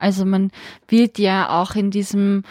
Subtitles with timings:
[0.00, 0.50] Also man
[0.88, 2.42] wird ja auch in diesem,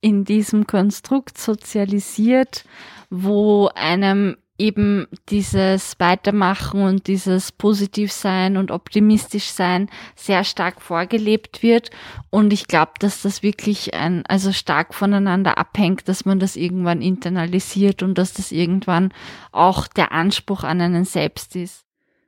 [0.00, 2.64] in diesem Konstrukt sozialisiert,
[3.10, 11.90] wo einem eben dieses Weitermachen und dieses Positivsein und optimistisch sein sehr stark vorgelebt wird.
[12.30, 17.02] Und ich glaube, dass das wirklich ein, also stark voneinander abhängt, dass man das irgendwann
[17.02, 19.12] internalisiert und dass das irgendwann
[19.50, 21.84] auch der Anspruch an einen selbst ist.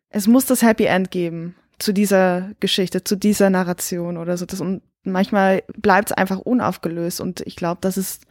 [0.08, 4.46] Es muss das Happy End geben zu dieser Geschichte, zu dieser Narration oder so.
[4.46, 7.20] Das, und manchmal bleibt es einfach unaufgelöst.
[7.20, 8.26] Und ich glaube, das ist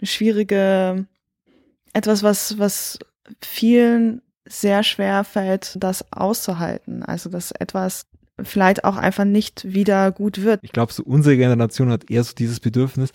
[0.00, 1.06] eine schwierige,
[1.92, 2.98] etwas, was, was
[3.42, 7.02] vielen sehr schwer fällt, das auszuhalten.
[7.02, 8.06] Also, dass etwas
[8.42, 10.60] vielleicht auch einfach nicht wieder gut wird.
[10.62, 13.10] Ich glaube, so unsere Generation hat eher so dieses Bedürfnis,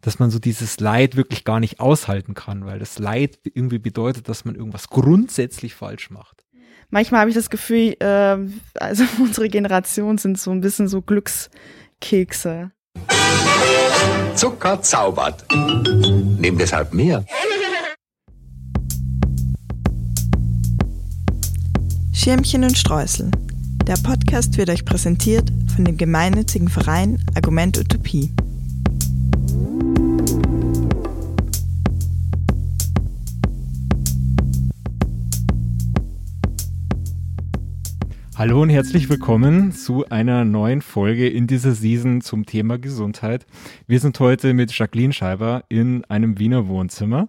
[0.00, 4.28] dass man so dieses Leid wirklich gar nicht aushalten kann, weil das Leid irgendwie bedeutet,
[4.28, 6.45] dass man irgendwas grundsätzlich falsch macht.
[6.90, 8.36] Manchmal habe ich das Gefühl, äh,
[8.74, 12.70] also unsere Generation sind so ein bisschen so Glückskekse.
[14.34, 15.44] Zucker zaubert.
[15.52, 17.24] Nimm deshalb mehr.
[22.12, 23.30] Schirmchen und Streusel.
[23.86, 28.32] Der Podcast wird euch präsentiert von dem gemeinnützigen Verein Argument Utopie.
[38.38, 43.46] Hallo und herzlich willkommen zu einer neuen Folge in dieser Season zum Thema Gesundheit.
[43.86, 47.28] Wir sind heute mit Jacqueline Scheiber in einem Wiener Wohnzimmer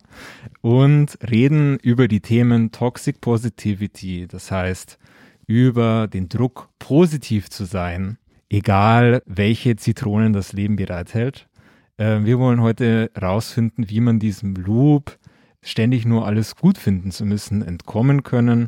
[0.60, 5.00] und reden über die Themen Toxic Positivity, das heißt
[5.46, 8.18] über den Druck, positiv zu sein,
[8.50, 11.48] egal welche Zitronen das Leben bereithält.
[11.96, 15.18] Äh, wir wollen heute rausfinden, wie man diesem Loop,
[15.62, 18.68] ständig nur alles gut finden zu müssen, entkommen können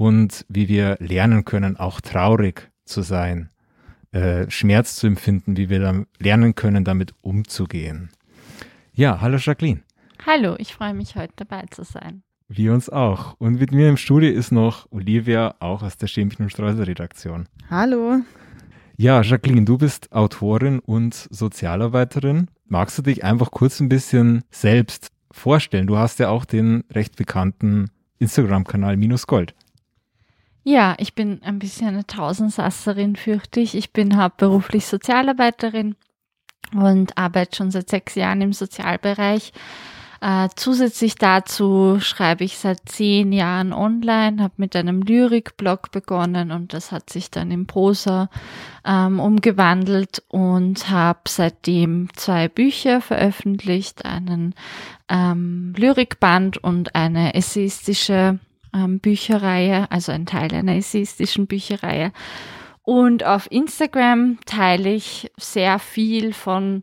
[0.00, 3.50] und wie wir lernen können, auch traurig zu sein,
[4.12, 8.08] äh, Schmerz zu empfinden, wie wir dann lernen können, damit umzugehen.
[8.94, 9.82] Ja, hallo Jacqueline.
[10.24, 12.22] Hallo, ich freue mich heute dabei zu sein.
[12.48, 13.34] Wir uns auch.
[13.38, 17.46] Und mit mir im Studio ist noch Olivia, auch aus der Schämchen und Streusel Redaktion.
[17.68, 18.22] Hallo.
[18.96, 22.48] Ja, Jacqueline, du bist Autorin und Sozialarbeiterin.
[22.64, 25.86] Magst du dich einfach kurz ein bisschen selbst vorstellen?
[25.86, 29.54] Du hast ja auch den recht bekannten Instagram-Kanal Minus Gold.
[30.70, 33.74] Ja, ich bin ein bisschen eine Tausendsasserin, fürchte ich.
[33.74, 35.96] Ich bin hauptberuflich Sozialarbeiterin
[36.72, 39.52] und arbeite schon seit sechs Jahren im Sozialbereich.
[40.20, 46.72] Äh, zusätzlich dazu schreibe ich seit zehn Jahren online, habe mit einem Lyrikblog begonnen und
[46.72, 48.30] das hat sich dann in Prosa
[48.84, 54.54] ähm, umgewandelt und habe seitdem zwei Bücher veröffentlicht, einen
[55.08, 58.38] ähm, Lyrikband und eine essayistische
[58.74, 62.12] ähm, Bücherreihe, also ein Teil einer essayistischen Bücherreihe.
[62.82, 66.82] Und auf Instagram teile ich sehr viel von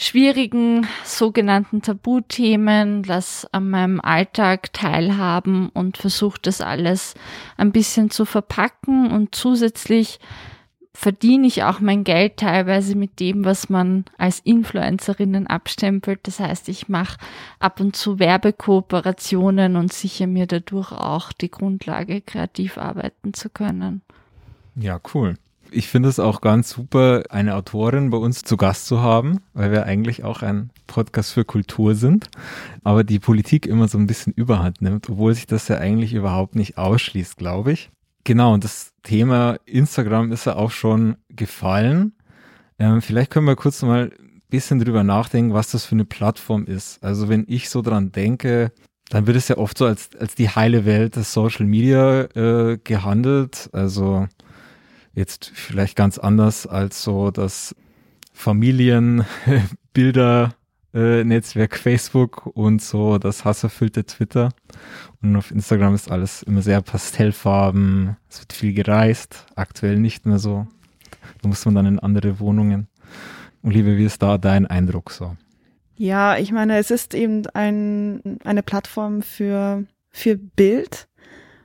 [0.00, 7.14] schwierigen sogenannten Tabuthemen, das an meinem Alltag teilhaben und versuche das alles
[7.56, 10.20] ein bisschen zu verpacken und zusätzlich
[10.98, 16.18] verdiene ich auch mein Geld teilweise mit dem, was man als Influencerinnen abstempelt.
[16.24, 17.18] Das heißt, ich mache
[17.60, 24.02] ab und zu Werbekooperationen und sichere mir dadurch auch die Grundlage, kreativ arbeiten zu können.
[24.74, 25.36] Ja, cool.
[25.70, 29.70] Ich finde es auch ganz super, eine Autorin bei uns zu Gast zu haben, weil
[29.70, 32.28] wir eigentlich auch ein Podcast für Kultur sind,
[32.82, 36.56] aber die Politik immer so ein bisschen überhand nimmt, obwohl sich das ja eigentlich überhaupt
[36.56, 37.90] nicht ausschließt, glaube ich.
[38.24, 42.12] Genau, und das Thema Instagram ist ja auch schon gefallen.
[42.78, 46.66] Ähm, vielleicht können wir kurz mal ein bisschen drüber nachdenken, was das für eine Plattform
[46.66, 47.02] ist.
[47.02, 48.70] Also wenn ich so dran denke,
[49.08, 52.76] dann wird es ja oft so als, als die heile Welt des Social Media äh,
[52.84, 53.70] gehandelt.
[53.72, 54.28] Also
[55.14, 57.74] jetzt vielleicht ganz anders als so das
[58.34, 60.54] Familienbilder
[60.94, 64.50] äh, Netzwerk Facebook und so das hasserfüllte Twitter.
[65.22, 68.16] Und auf Instagram ist alles immer sehr pastellfarben.
[68.28, 70.66] Es wird viel gereist, aktuell nicht mehr so.
[71.42, 72.88] Da muss man dann in andere Wohnungen.
[73.62, 75.36] Und liebe, wie ist da dein Eindruck so?
[75.96, 81.08] Ja, ich meine, es ist eben ein, eine Plattform für, für Bild.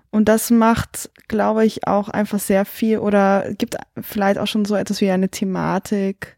[0.09, 4.75] Und das macht, glaube ich, auch einfach sehr viel oder gibt vielleicht auch schon so
[4.75, 6.37] etwas wie eine Thematik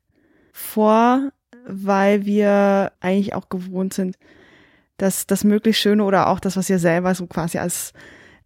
[0.54, 1.32] vor,
[1.68, 4.18] weil wir eigentlich auch gewohnt sind,
[4.98, 7.94] dass das möglichst Schöne oder auch das, was wir selber so quasi als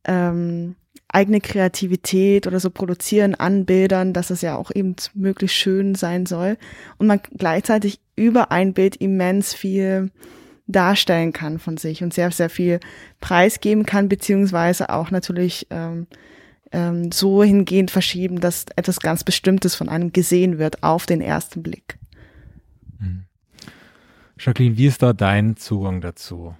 [0.06, 0.75] ähm,
[1.07, 6.25] eigene Kreativität oder so produzieren an Bildern, dass es ja auch eben möglichst schön sein
[6.25, 6.57] soll
[6.98, 10.12] und man gleichzeitig über ein Bild immens viel
[10.68, 12.80] darstellen kann von sich und sehr, sehr viel
[13.19, 16.06] preisgeben kann, beziehungsweise auch natürlich ähm,
[16.72, 21.63] ähm, so hingehend verschieben, dass etwas ganz Bestimmtes von einem gesehen wird auf den ersten
[21.63, 21.98] Blick.
[23.00, 23.25] Mhm.
[24.40, 26.56] Jacqueline, wie ist da dein Zugang dazu?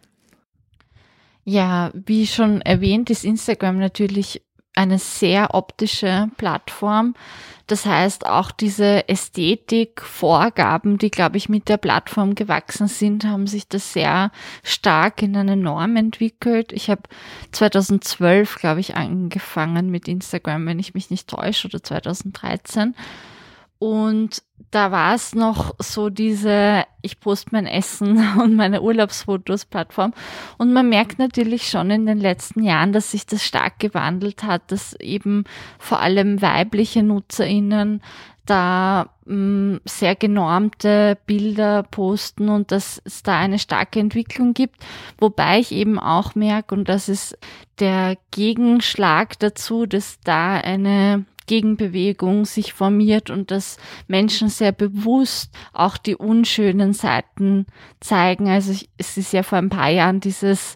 [1.46, 4.42] Ja, wie schon erwähnt, ist Instagram natürlich
[4.76, 7.16] eine sehr optische Plattform.
[7.68, 13.68] Das heißt, auch diese Ästhetikvorgaben, die, glaube ich, mit der Plattform gewachsen sind, haben sich
[13.68, 14.32] das sehr
[14.64, 16.72] stark in eine Norm entwickelt.
[16.72, 17.04] Ich habe
[17.52, 22.96] 2012, glaube ich, angefangen mit Instagram, wenn ich mich nicht täusche, oder 2013.
[23.80, 30.14] Und da war es noch so diese, ich poste mein Essen und meine Urlaubsfotos Plattform.
[30.58, 34.72] Und man merkt natürlich schon in den letzten Jahren, dass sich das stark gewandelt hat,
[34.72, 35.46] dass eben
[35.80, 38.02] vor allem weibliche NutzerInnen
[38.46, 44.76] da mh, mm, sehr genormte Bilder posten und dass es da eine starke Entwicklung gibt.
[45.20, 47.38] Wobei ich eben auch merke, und das ist
[47.80, 55.98] der Gegenschlag dazu, dass da eine Gegenbewegung sich formiert und dass Menschen sehr bewusst auch
[55.98, 57.66] die unschönen Seiten
[58.00, 58.48] zeigen.
[58.48, 60.76] Also es ist ja vor ein paar Jahren dieses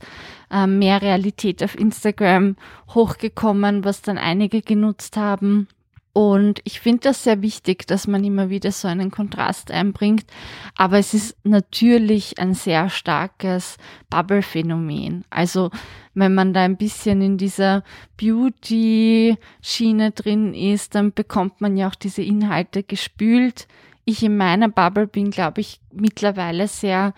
[0.49, 2.55] äh, mehr Realität auf Instagram
[2.89, 5.67] hochgekommen, was dann einige genutzt haben.
[6.13, 10.25] Und ich finde das sehr wichtig, dass man immer wieder so einen Kontrast einbringt.
[10.77, 13.77] Aber es ist natürlich ein sehr starkes
[14.11, 15.25] Bubble-Phänomen.
[15.31, 15.71] Also
[16.13, 17.83] wenn man da ein bisschen in dieser
[18.17, 23.67] Beauty-Schiene drin ist, dann bekommt man ja auch diese Inhalte gespült.
[24.05, 27.15] Ich in meiner Bubble bin, glaube ich, mittlerweile sehr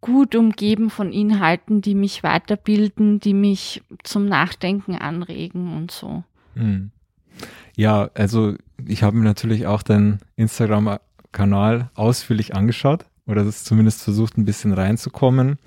[0.00, 6.24] gut umgeben von Inhalten, die mich weiterbilden, die mich zum Nachdenken anregen und so.
[6.54, 6.92] Mhm.
[7.76, 8.54] Ja, also
[8.86, 14.72] ich habe mir natürlich auch deinen Instagram-Kanal ausführlich angeschaut oder das zumindest versucht, ein bisschen
[14.72, 15.58] reinzukommen.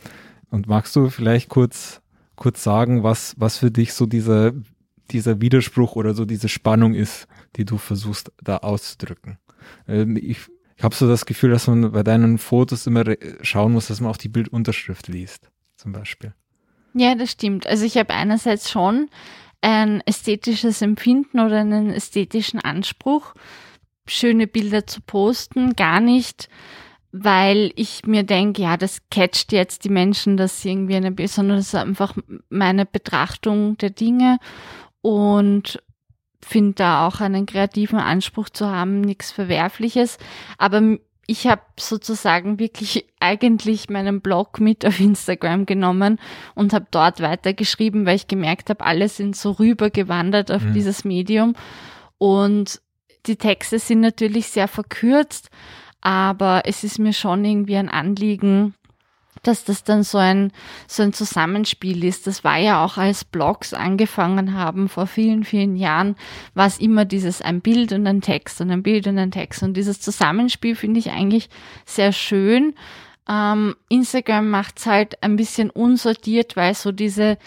[0.49, 2.01] Und magst du vielleicht kurz,
[2.35, 4.53] kurz sagen, was, was für dich so dieser,
[5.11, 9.37] dieser Widerspruch oder so diese Spannung ist, die du versuchst da auszudrücken?
[9.87, 10.39] Ähm, ich,
[10.75, 13.03] ich habe so das Gefühl, dass man bei deinen Fotos immer
[13.41, 16.33] schauen muss, dass man auch die Bildunterschrift liest, zum Beispiel.
[16.95, 17.67] Ja, das stimmt.
[17.67, 19.09] Also ich habe einerseits schon
[19.61, 23.33] ein ästhetisches Empfinden oder einen ästhetischen Anspruch,
[24.07, 26.49] schöne Bilder zu posten, gar nicht,
[27.11, 31.57] weil ich mir denke, ja, das catcht jetzt die Menschen, dass sie irgendwie eine, sondern
[31.57, 32.15] das ist einfach
[32.49, 34.37] meine Betrachtung der Dinge
[35.01, 35.81] und
[36.41, 40.17] finde da auch einen kreativen Anspruch zu haben, nichts Verwerfliches.
[40.57, 40.97] Aber
[41.29, 46.19] ich habe sozusagen wirklich eigentlich meinen Blog mit auf Instagram genommen
[46.55, 50.73] und habe dort weitergeschrieben, weil ich gemerkt habe, alle sind so rübergewandert auf mhm.
[50.73, 51.53] dieses Medium.
[52.17, 52.81] Und
[53.27, 55.51] die Texte sind natürlich sehr verkürzt,
[56.01, 58.73] aber es ist mir schon irgendwie ein Anliegen,
[59.43, 60.51] dass das dann so ein,
[60.87, 62.27] so ein Zusammenspiel ist.
[62.27, 66.15] Das war ja auch als Blogs angefangen haben vor vielen, vielen Jahren,
[66.53, 69.63] war es immer dieses ein Bild und ein Text und ein Bild und ein Text.
[69.63, 71.49] Und dieses Zusammenspiel finde ich eigentlich
[71.85, 72.73] sehr schön.
[73.29, 77.37] Ähm, Instagram macht es halt ein bisschen unsortiert, weil so diese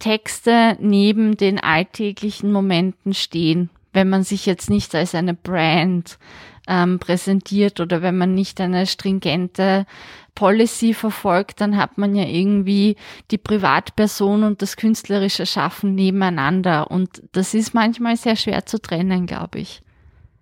[0.00, 3.70] Texte neben den alltäglichen Momenten stehen.
[3.92, 6.18] Wenn man sich jetzt nicht als eine Brand
[6.66, 9.86] ähm, präsentiert oder wenn man nicht eine stringente
[10.34, 12.96] Policy verfolgt, dann hat man ja irgendwie
[13.30, 16.90] die Privatperson und das künstlerische Schaffen nebeneinander.
[16.90, 19.82] Und das ist manchmal sehr schwer zu trennen, glaube ich.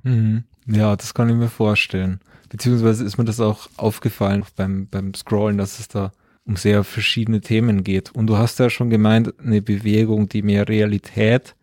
[0.02, 0.44] Mhm.
[0.66, 2.20] Ja, das kann ich mir vorstellen.
[2.50, 6.12] Beziehungsweise ist mir das auch aufgefallen beim, beim Scrollen, dass es da
[6.44, 8.14] um sehr verschiedene Themen geht.
[8.14, 11.56] Und du hast ja schon gemeint, eine Bewegung, die mehr Realität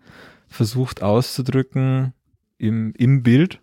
[0.48, 2.14] versucht auszudrücken
[2.58, 3.60] im, im Bild.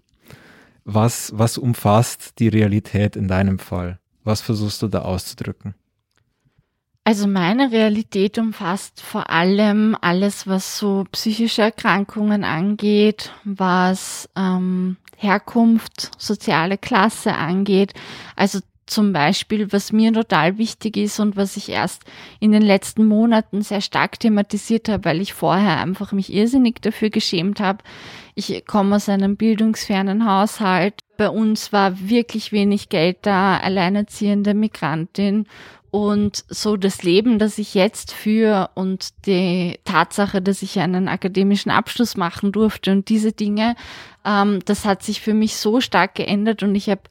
[0.85, 3.99] Was, was umfasst die Realität in deinem Fall?
[4.25, 5.75] Was versuchst du da auszudrücken?
[7.05, 16.13] Also meine Realität umfasst vor allem alles, was so psychische Erkrankungen angeht, was ähm, Herkunft,
[16.17, 17.95] soziale Klasse angeht.
[18.37, 22.05] Also zum Beispiel, was mir total wichtig ist und was ich erst
[22.39, 27.11] in den letzten Monaten sehr stark thematisiert habe, weil ich vorher einfach mich irrsinnig dafür
[27.11, 27.79] geschämt habe.
[28.35, 30.95] Ich komme aus einem bildungsfernen Haushalt.
[31.17, 35.47] Bei uns war wirklich wenig Geld da, alleinerziehende Migrantin
[35.93, 41.71] und so das Leben, das ich jetzt führe und die Tatsache, dass ich einen akademischen
[41.71, 43.77] Abschluss machen durfte und diese Dinge,
[44.25, 47.03] ähm, das hat sich für mich so stark geändert und ich habe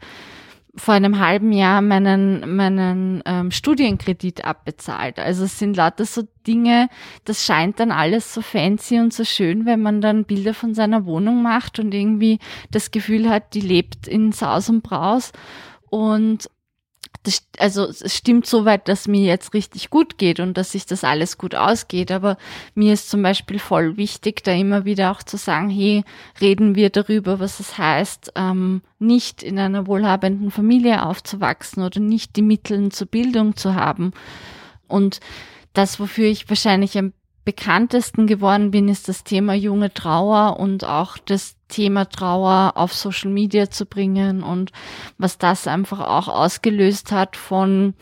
[0.75, 5.19] vor einem halben Jahr meinen, meinen ähm, Studienkredit abbezahlt.
[5.19, 6.87] Also es sind lauter so Dinge,
[7.25, 11.05] das scheint dann alles so fancy und so schön, wenn man dann Bilder von seiner
[11.05, 12.39] Wohnung macht und irgendwie
[12.71, 15.33] das Gefühl hat, die lebt in Saus und Braus.
[15.89, 16.49] Und
[17.23, 21.03] das, also es stimmt soweit, dass mir jetzt richtig gut geht und dass sich das
[21.03, 22.11] alles gut ausgeht.
[22.11, 22.37] Aber
[22.73, 26.03] mir ist zum Beispiel voll wichtig, da immer wieder auch zu sagen, hey,
[26.39, 32.35] reden wir darüber, was es heißt, ähm, nicht in einer wohlhabenden Familie aufzuwachsen oder nicht
[32.35, 34.13] die Mittel zur Bildung zu haben.
[34.87, 35.19] Und
[35.73, 37.13] das, wofür ich wahrscheinlich am
[37.43, 43.31] bekanntesten geworden bin, ist das Thema junge Trauer und auch das Thema Trauer auf Social
[43.31, 44.71] Media zu bringen und
[45.17, 47.95] was das einfach auch ausgelöst hat von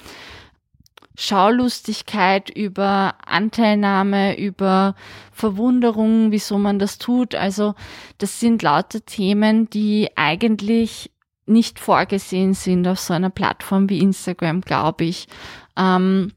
[1.16, 4.96] Schaulustigkeit über Anteilnahme, über
[5.32, 7.36] Verwunderung, wieso man das tut.
[7.36, 7.76] Also
[8.18, 11.12] das sind lauter Themen, die eigentlich
[11.46, 15.28] nicht vorgesehen sind auf so einer Plattform wie Instagram, glaube ich.
[15.76, 16.32] Ähm,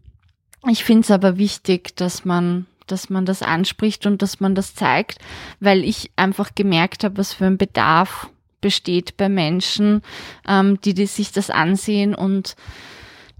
[0.69, 4.75] ich finde es aber wichtig, dass man dass man das anspricht und dass man das
[4.75, 5.19] zeigt,
[5.61, 8.29] weil ich einfach gemerkt habe, was für ein Bedarf
[8.61, 10.03] besteht bei Menschen,
[10.49, 12.57] ähm, die, die sich das ansehen und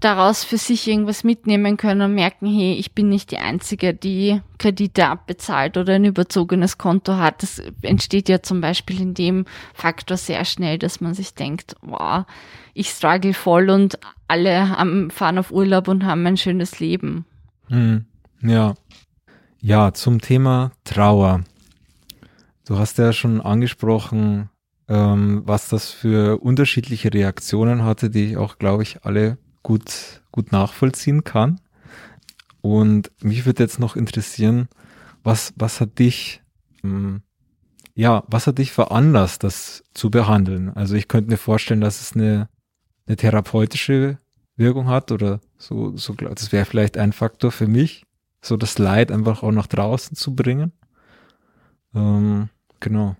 [0.03, 4.41] daraus für sich irgendwas mitnehmen können und merken, hey, ich bin nicht die Einzige, die
[4.57, 7.41] Kredite abbezahlt oder ein überzogenes Konto hat.
[7.41, 12.25] Das entsteht ja zum Beispiel in dem Faktor sehr schnell, dass man sich denkt, wow,
[12.73, 13.97] ich struggle voll und
[14.27, 17.25] alle haben, fahren auf Urlaub und haben ein schönes Leben.
[17.67, 18.05] Hm,
[18.41, 18.75] ja.
[19.65, 21.45] Ja, zum Thema Trauer.
[22.65, 24.49] Du hast ja schon angesprochen,
[24.89, 30.51] ähm, was das für unterschiedliche Reaktionen hatte, die ich auch, glaube ich, alle gut, gut
[30.51, 31.61] nachvollziehen kann.
[32.59, 34.67] Und mich würde jetzt noch interessieren,
[35.23, 36.41] was, was hat dich,
[36.83, 37.21] ähm,
[37.95, 40.71] ja, was hat dich veranlasst, das zu behandeln?
[40.71, 42.49] Also ich könnte mir vorstellen, dass es eine,
[43.07, 44.17] eine therapeutische
[44.57, 48.03] Wirkung hat oder so, so, das wäre vielleicht ein Faktor für mich
[48.43, 50.73] so das Leid einfach auch nach draußen zu bringen.
[51.95, 53.15] Ähm, genau.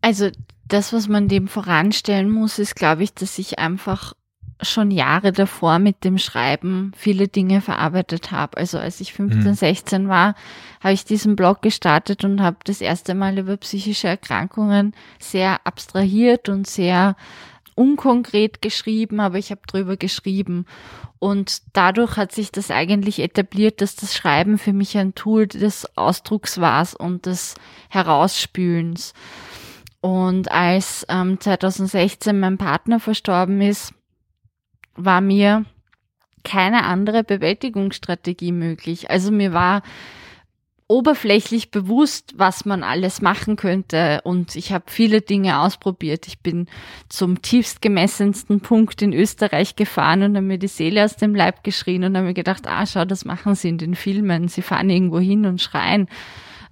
[0.00, 0.30] Also
[0.66, 4.14] das, was man dem voranstellen muss, ist, glaube ich, dass ich einfach
[4.60, 8.56] schon Jahre davor mit dem Schreiben viele Dinge verarbeitet habe.
[8.56, 9.54] Also als ich 15, mhm.
[9.54, 10.34] 16 war,
[10.80, 16.48] habe ich diesen Blog gestartet und habe das erste Mal über psychische Erkrankungen sehr abstrahiert
[16.48, 17.16] und sehr
[17.78, 20.66] unkonkret geschrieben, aber ich habe drüber geschrieben.
[21.20, 25.96] Und dadurch hat sich das eigentlich etabliert, dass das Schreiben für mich ein Tool des
[25.96, 27.54] Ausdrucks war und des
[27.88, 29.14] Herausspülens.
[30.00, 33.94] Und als ähm, 2016 mein Partner verstorben ist,
[34.94, 35.64] war mir
[36.44, 39.10] keine andere Bewältigungsstrategie möglich.
[39.10, 39.82] Also mir war
[40.88, 44.20] oberflächlich bewusst, was man alles machen könnte.
[44.24, 46.26] Und ich habe viele Dinge ausprobiert.
[46.26, 46.66] Ich bin
[47.10, 51.62] zum tiefst gemessensten Punkt in Österreich gefahren und habe mir die Seele aus dem Leib
[51.62, 54.48] geschrien und habe mir gedacht, ah, schau, das machen sie in den Filmen.
[54.48, 56.08] Sie fahren irgendwo hin und schreien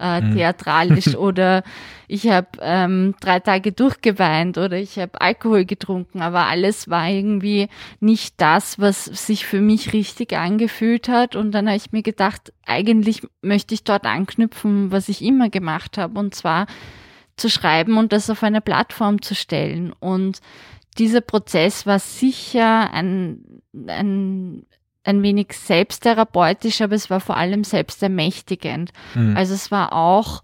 [0.01, 0.35] äh, mhm.
[0.35, 1.63] theatralisch oder
[2.09, 7.69] ich habe ähm, drei Tage durchgeweint oder ich habe Alkohol getrunken, aber alles war irgendwie
[7.99, 11.35] nicht das, was sich für mich richtig angefühlt hat.
[11.35, 15.99] Und dann habe ich mir gedacht, eigentlich möchte ich dort anknüpfen, was ich immer gemacht
[15.99, 16.67] habe, und zwar
[17.37, 19.93] zu schreiben und das auf eine Plattform zu stellen.
[19.93, 20.41] Und
[20.99, 24.65] dieser Prozess war sicher ein, ein
[25.07, 28.93] ein wenig selbsttherapeutisch, aber es war vor allem selbstermächtigend.
[29.15, 29.37] Mhm.
[29.37, 30.43] Also es war auch,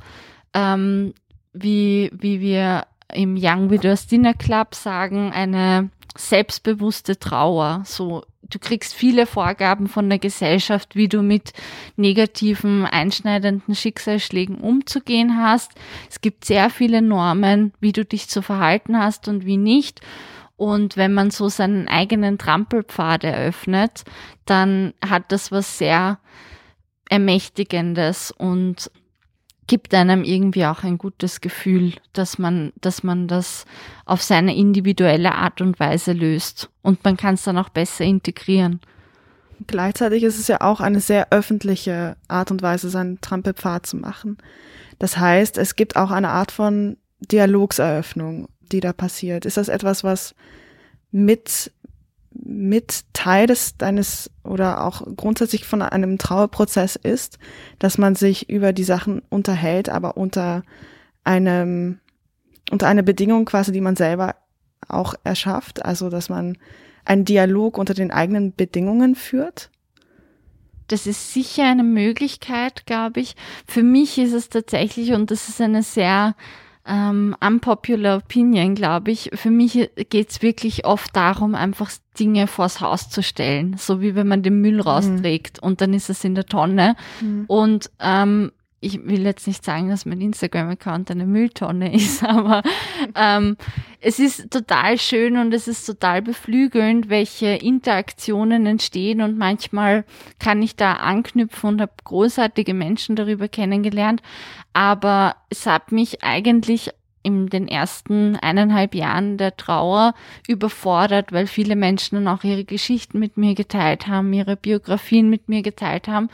[0.54, 1.14] ähm,
[1.52, 7.82] wie, wie wir im Young Widows Dinner Club sagen, eine selbstbewusste Trauer.
[7.84, 11.52] So, du kriegst viele Vorgaben von der Gesellschaft, wie du mit
[11.96, 15.72] negativen, einschneidenden Schicksalsschlägen umzugehen hast.
[16.10, 20.00] Es gibt sehr viele Normen, wie du dich zu verhalten hast und wie nicht.
[20.56, 24.04] Und wenn man so seinen eigenen Trampelpfad eröffnet,
[24.44, 26.18] dann hat das was sehr
[27.08, 28.90] Ermächtigendes und
[29.66, 33.64] gibt einem irgendwie auch ein gutes Gefühl, dass man, dass man das
[34.04, 36.70] auf seine individuelle Art und Weise löst.
[36.82, 38.80] Und man kann es dann auch besser integrieren.
[39.66, 44.38] Gleichzeitig ist es ja auch eine sehr öffentliche Art und Weise, seinen Trampelpfad zu machen.
[44.98, 49.44] Das heißt, es gibt auch eine Art von Dialogseröffnung die da passiert?
[49.46, 50.34] Ist das etwas, was
[51.10, 51.72] mit,
[52.30, 57.38] mit Teil des deines oder auch grundsätzlich von einem Trauerprozess ist,
[57.78, 60.62] dass man sich über die Sachen unterhält, aber unter
[61.24, 62.00] einem,
[62.70, 64.36] unter einer Bedingung quasi, die man selber
[64.88, 66.58] auch erschafft, also dass man
[67.04, 69.70] einen Dialog unter den eigenen Bedingungen führt?
[70.88, 73.34] Das ist sicher eine Möglichkeit, glaube ich.
[73.66, 76.34] Für mich ist es tatsächlich, und das ist eine sehr
[76.86, 79.30] ähm, unpopular opinion, glaube ich.
[79.34, 84.28] Für mich geht's wirklich oft darum, einfach Dinge vors Haus zu stellen, so wie wenn
[84.28, 84.80] man den Müll mhm.
[84.80, 85.68] rausträgt mhm.
[85.68, 86.96] und dann ist es in der Tonne.
[87.20, 87.44] Mhm.
[87.46, 92.62] Und ähm, ich will jetzt nicht sagen, dass mein Instagram-Account eine Mülltonne ist, aber
[93.14, 93.56] ähm,
[94.00, 100.04] es ist total schön und es ist total beflügelnd, welche Interaktionen entstehen und manchmal
[100.40, 104.20] kann ich da anknüpfen und habe großartige Menschen darüber kennengelernt.
[104.72, 106.90] Aber es hat mich eigentlich
[107.22, 110.14] in den ersten eineinhalb Jahren der Trauer
[110.48, 115.48] überfordert, weil viele Menschen dann auch ihre Geschichten mit mir geteilt haben, ihre Biografien mit
[115.48, 116.28] mir geteilt haben.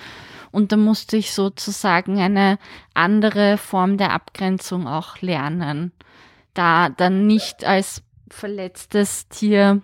[0.50, 2.58] Und da musste ich sozusagen eine
[2.94, 5.92] andere Form der Abgrenzung auch lernen.
[6.54, 9.82] Da dann nicht als verletztes Tier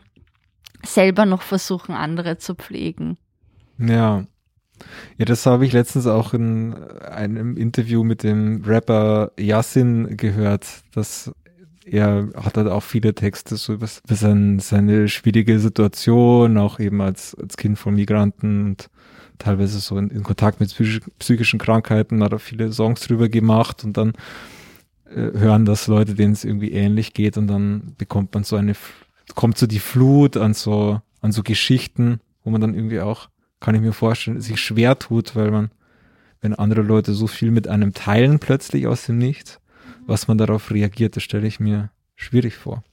[0.82, 3.18] selber noch versuchen, andere zu pflegen.
[3.78, 4.24] Ja.
[5.18, 11.32] Ja, das habe ich letztens auch in einem Interview mit dem Rapper Yassin gehört, dass
[11.84, 17.00] er hat halt auch viele Texte so über, über sein, seine schwierige Situation, auch eben
[17.00, 18.90] als, als Kind von Migranten und
[19.38, 23.84] teilweise so in, in Kontakt mit psychisch, psychischen Krankheiten, hat er viele Songs drüber gemacht
[23.84, 24.12] und dann
[25.06, 28.74] äh, hören das Leute, denen es irgendwie ähnlich geht und dann bekommt man so eine,
[29.34, 33.28] kommt so die Flut an so, an so Geschichten, wo man dann irgendwie auch,
[33.64, 35.70] kann ich mir vorstellen, sich schwer tut, weil man,
[36.40, 39.60] wenn andere Leute so viel mit einem teilen plötzlich aus dem Nichts,
[40.06, 42.84] was man darauf reagiert, das stelle ich mir schwierig vor.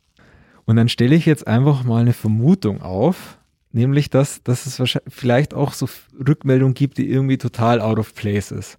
[0.66, 3.38] Und dann stelle ich jetzt einfach mal eine Vermutung auf,
[3.74, 5.88] Nämlich, dass, dass es wahrscheinlich vielleicht auch so
[6.28, 8.78] Rückmeldungen gibt, die irgendwie total out of place ist.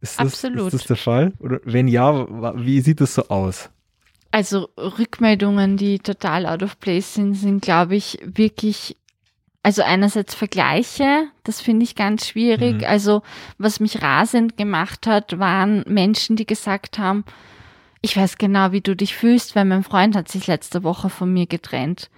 [0.00, 0.72] Ist das, Absolut.
[0.72, 1.32] Ist das der Fall?
[1.38, 2.26] Oder wenn ja,
[2.56, 3.70] wie sieht das so aus?
[4.32, 8.96] Also Rückmeldungen, die total out of place sind, sind, glaube ich, wirklich,
[9.62, 12.78] also einerseits Vergleiche, das finde ich ganz schwierig.
[12.78, 12.86] Mhm.
[12.86, 13.22] Also
[13.58, 17.24] was mich rasend gemacht hat, waren Menschen, die gesagt haben,
[18.00, 21.32] ich weiß genau, wie du dich fühlst, weil mein Freund hat sich letzte Woche von
[21.32, 22.10] mir getrennt.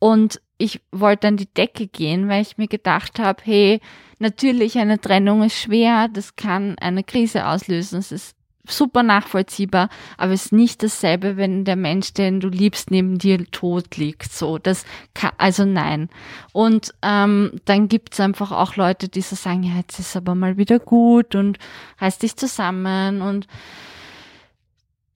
[0.00, 3.80] Und ich wollte an die Decke gehen, weil ich mir gedacht habe, hey,
[4.18, 8.37] natürlich eine Trennung ist schwer, das kann eine Krise auslösen, es ist
[8.70, 13.50] super nachvollziehbar, aber es ist nicht dasselbe, wenn der Mensch, den du liebst, neben dir
[13.50, 14.32] tot liegt.
[14.32, 14.84] So, das
[15.14, 16.08] kann, also nein.
[16.52, 20.56] Und ähm, dann gibt's einfach auch Leute, die so sagen, ja, jetzt ist aber mal
[20.56, 21.58] wieder gut und
[21.98, 23.46] reiß dich zusammen und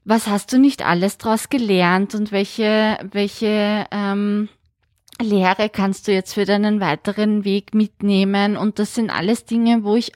[0.05, 4.49] was hast du nicht alles draus gelernt und welche, welche ähm,
[5.21, 8.57] Lehre kannst du jetzt für deinen weiteren Weg mitnehmen?
[8.57, 10.13] Und das sind alles Dinge, wo ich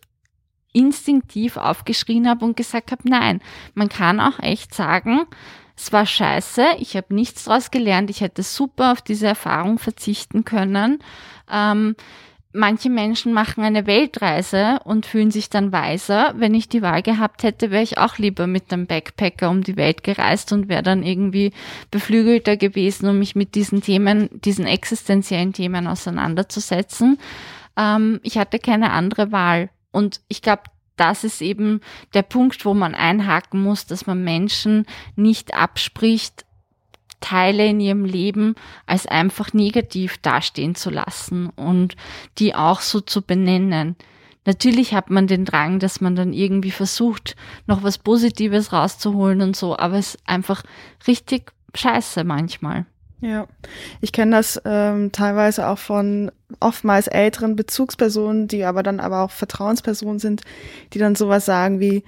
[0.76, 3.40] instinktiv aufgeschrien habe und gesagt habe, nein,
[3.74, 5.22] man kann auch echt sagen,
[5.76, 10.44] es war scheiße, ich habe nichts daraus gelernt, ich hätte super auf diese Erfahrung verzichten
[10.44, 10.98] können.
[11.50, 11.96] Ähm,
[12.52, 16.34] manche Menschen machen eine Weltreise und fühlen sich dann weiser.
[16.36, 19.76] Wenn ich die Wahl gehabt hätte, wäre ich auch lieber mit einem Backpacker um die
[19.76, 21.52] Welt gereist und wäre dann irgendwie
[21.90, 27.18] beflügelter gewesen, um mich mit diesen Themen, diesen existenziellen Themen auseinanderzusetzen.
[27.76, 29.68] Ähm, ich hatte keine andere Wahl.
[29.96, 30.64] Und ich glaube,
[30.96, 31.80] das ist eben
[32.12, 36.44] der Punkt, wo man einhaken muss, dass man Menschen nicht abspricht,
[37.20, 41.96] Teile in ihrem Leben als einfach negativ dastehen zu lassen und
[42.36, 43.96] die auch so zu benennen.
[44.44, 47.34] Natürlich hat man den Drang, dass man dann irgendwie versucht,
[47.66, 50.62] noch was Positives rauszuholen und so, aber es ist einfach
[51.06, 52.84] richtig scheiße manchmal.
[53.26, 53.48] Ja,
[54.00, 59.32] ich kenne das ähm, teilweise auch von oftmals älteren Bezugspersonen, die aber dann aber auch
[59.32, 60.42] Vertrauenspersonen sind,
[60.92, 62.04] die dann sowas sagen wie,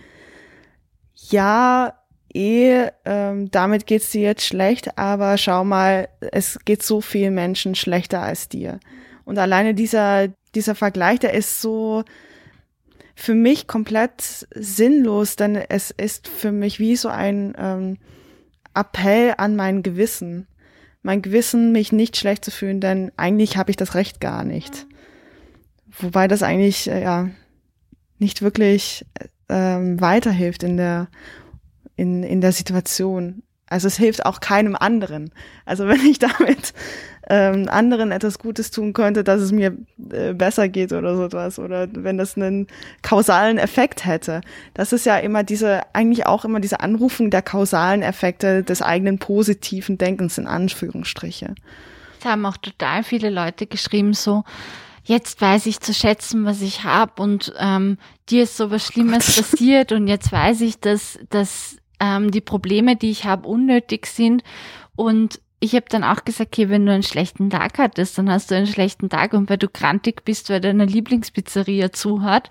[1.14, 1.94] ja,
[2.32, 7.74] eh, ähm, damit geht's dir jetzt schlecht, aber schau mal, es geht so vielen Menschen
[7.74, 8.78] schlechter als dir.
[9.24, 12.04] Und alleine dieser, dieser Vergleich, der ist so
[13.16, 17.98] für mich komplett sinnlos, denn es ist für mich wie so ein ähm,
[18.72, 20.46] Appell an mein Gewissen.
[21.02, 24.86] Mein Gewissen, mich nicht schlecht zu fühlen, denn eigentlich habe ich das Recht gar nicht.
[25.86, 27.30] Wobei das eigentlich, äh, ja,
[28.18, 29.06] nicht wirklich
[29.48, 31.08] ähm, weiterhilft in der
[31.98, 33.42] in, in der Situation.
[33.70, 35.30] Also es hilft auch keinem anderen.
[35.64, 36.72] Also wenn ich damit
[37.28, 39.76] ähm, anderen etwas Gutes tun könnte, dass es mir
[40.10, 42.66] äh, besser geht oder so etwas, oder wenn das einen
[43.02, 44.40] kausalen Effekt hätte.
[44.74, 49.18] Das ist ja immer diese, eigentlich auch immer diese Anrufung der kausalen Effekte des eigenen
[49.18, 51.54] positiven Denkens in Anführungsstriche.
[52.18, 54.44] Es haben auch total viele Leute geschrieben, so,
[55.04, 59.36] jetzt weiß ich zu schätzen, was ich habe und ähm, dir ist so was Schlimmes
[59.36, 64.42] passiert und jetzt weiß ich, dass, dass ähm, die Probleme, die ich habe, unnötig sind.
[64.96, 68.50] Und ich habe dann auch gesagt, okay, wenn du einen schlechten Tag hattest, dann hast
[68.50, 72.48] du einen schlechten Tag und weil du krantig bist, weil deine Lieblingspizzeria zu hat,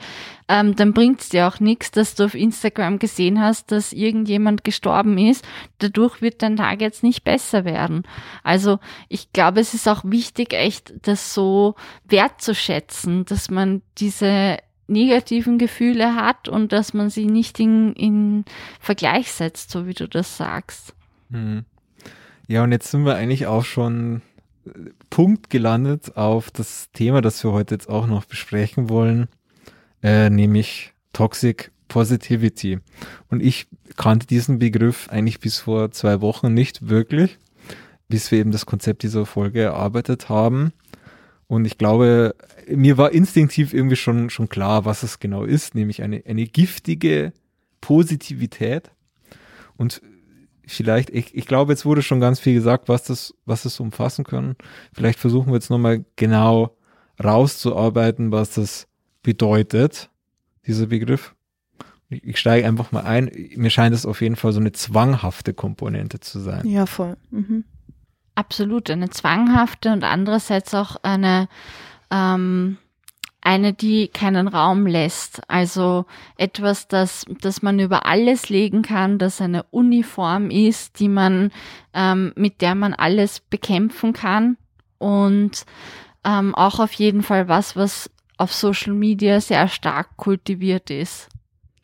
[0.50, 5.18] ähm, dann bringt's dir auch nichts, dass du auf Instagram gesehen hast, dass irgendjemand gestorben
[5.18, 5.46] ist.
[5.80, 8.04] Dadurch wird dein Tag jetzt nicht besser werden.
[8.44, 14.58] Also ich glaube, es ist auch wichtig, echt das so wertzuschätzen, dass man diese
[14.88, 18.46] negativen Gefühle hat und dass man sie nicht in, in
[18.80, 20.94] Vergleich setzt, so wie du das sagst.
[21.30, 21.66] Mhm.
[22.48, 24.22] Ja, und jetzt sind wir eigentlich auch schon
[24.66, 24.70] äh,
[25.10, 29.28] Punkt gelandet auf das Thema, das wir heute jetzt auch noch besprechen wollen,
[30.02, 32.80] äh, nämlich Toxic Positivity.
[33.30, 37.38] Und ich kannte diesen Begriff eigentlich bis vor zwei Wochen nicht wirklich,
[38.08, 40.72] bis wir eben das Konzept dieser Folge erarbeitet haben.
[41.48, 42.36] Und ich glaube,
[42.68, 47.32] mir war instinktiv irgendwie schon, schon klar, was es genau ist, nämlich eine, eine giftige
[47.80, 48.92] Positivität.
[49.78, 50.02] Und
[50.66, 54.26] vielleicht, ich, ich glaube, jetzt wurde schon ganz viel gesagt, was das, was das umfassen
[54.26, 54.56] kann.
[54.94, 56.76] Vielleicht versuchen wir jetzt nochmal genau
[57.24, 58.88] rauszuarbeiten, was das
[59.24, 60.10] bedeutet,
[60.66, 61.34] dieser Begriff.
[62.10, 63.32] Ich, ich steige einfach mal ein.
[63.56, 66.68] Mir scheint es auf jeden Fall so eine zwanghafte Komponente zu sein.
[66.68, 67.16] Ja, voll.
[67.32, 67.64] Mhm.
[68.38, 71.50] Absolut, eine zwanghafte und andererseits auch eine,
[72.12, 72.78] ähm,
[73.42, 75.42] eine, die keinen Raum lässt.
[75.50, 76.06] Also
[76.38, 81.52] etwas, das, das man über alles legen kann, das eine Uniform ist, die man,
[81.96, 84.58] ähm, mit der man alles bekämpfen kann
[85.00, 85.66] und
[86.24, 91.28] ähm, auch auf jeden Fall was, was auf Social Media sehr stark kultiviert ist.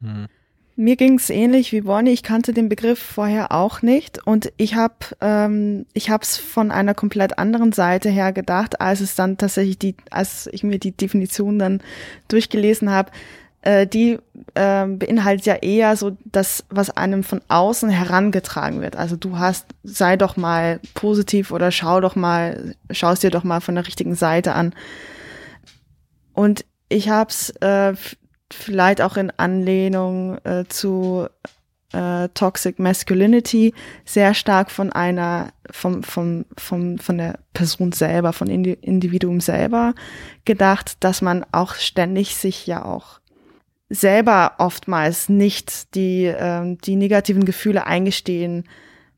[0.02, 0.28] Mhm.
[0.76, 2.12] Mir ging es ähnlich wie Bonnie.
[2.12, 6.72] Ich kannte den Begriff vorher auch nicht und ich habe ähm, ich habe es von
[6.72, 10.92] einer komplett anderen Seite her gedacht, als es dann tatsächlich die, als ich mir die
[10.92, 11.82] Definition dann
[12.28, 13.12] durchgelesen habe.
[13.62, 14.18] Äh, die
[14.56, 18.96] äh, beinhaltet ja eher so das, was einem von außen herangetragen wird.
[18.96, 23.44] Also du hast, sei doch mal positiv oder schau doch mal, schau es dir doch
[23.44, 24.74] mal von der richtigen Seite an.
[26.34, 27.94] Und ich habe es äh,
[28.54, 31.28] vielleicht auch in Anlehnung äh, zu
[31.94, 33.74] äh, Toxic Masculinity
[34.06, 39.94] sehr stark von einer, vom, vom, vom, von der Person selber, von Indi Individuum selber
[40.46, 43.20] gedacht, dass man auch ständig sich ja auch
[43.89, 48.68] selber oftmals nicht die, ähm, die negativen Gefühle eingestehen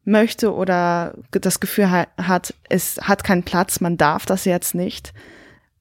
[0.03, 5.13] möchte oder das Gefühl hat, es hat keinen Platz, man darf das jetzt nicht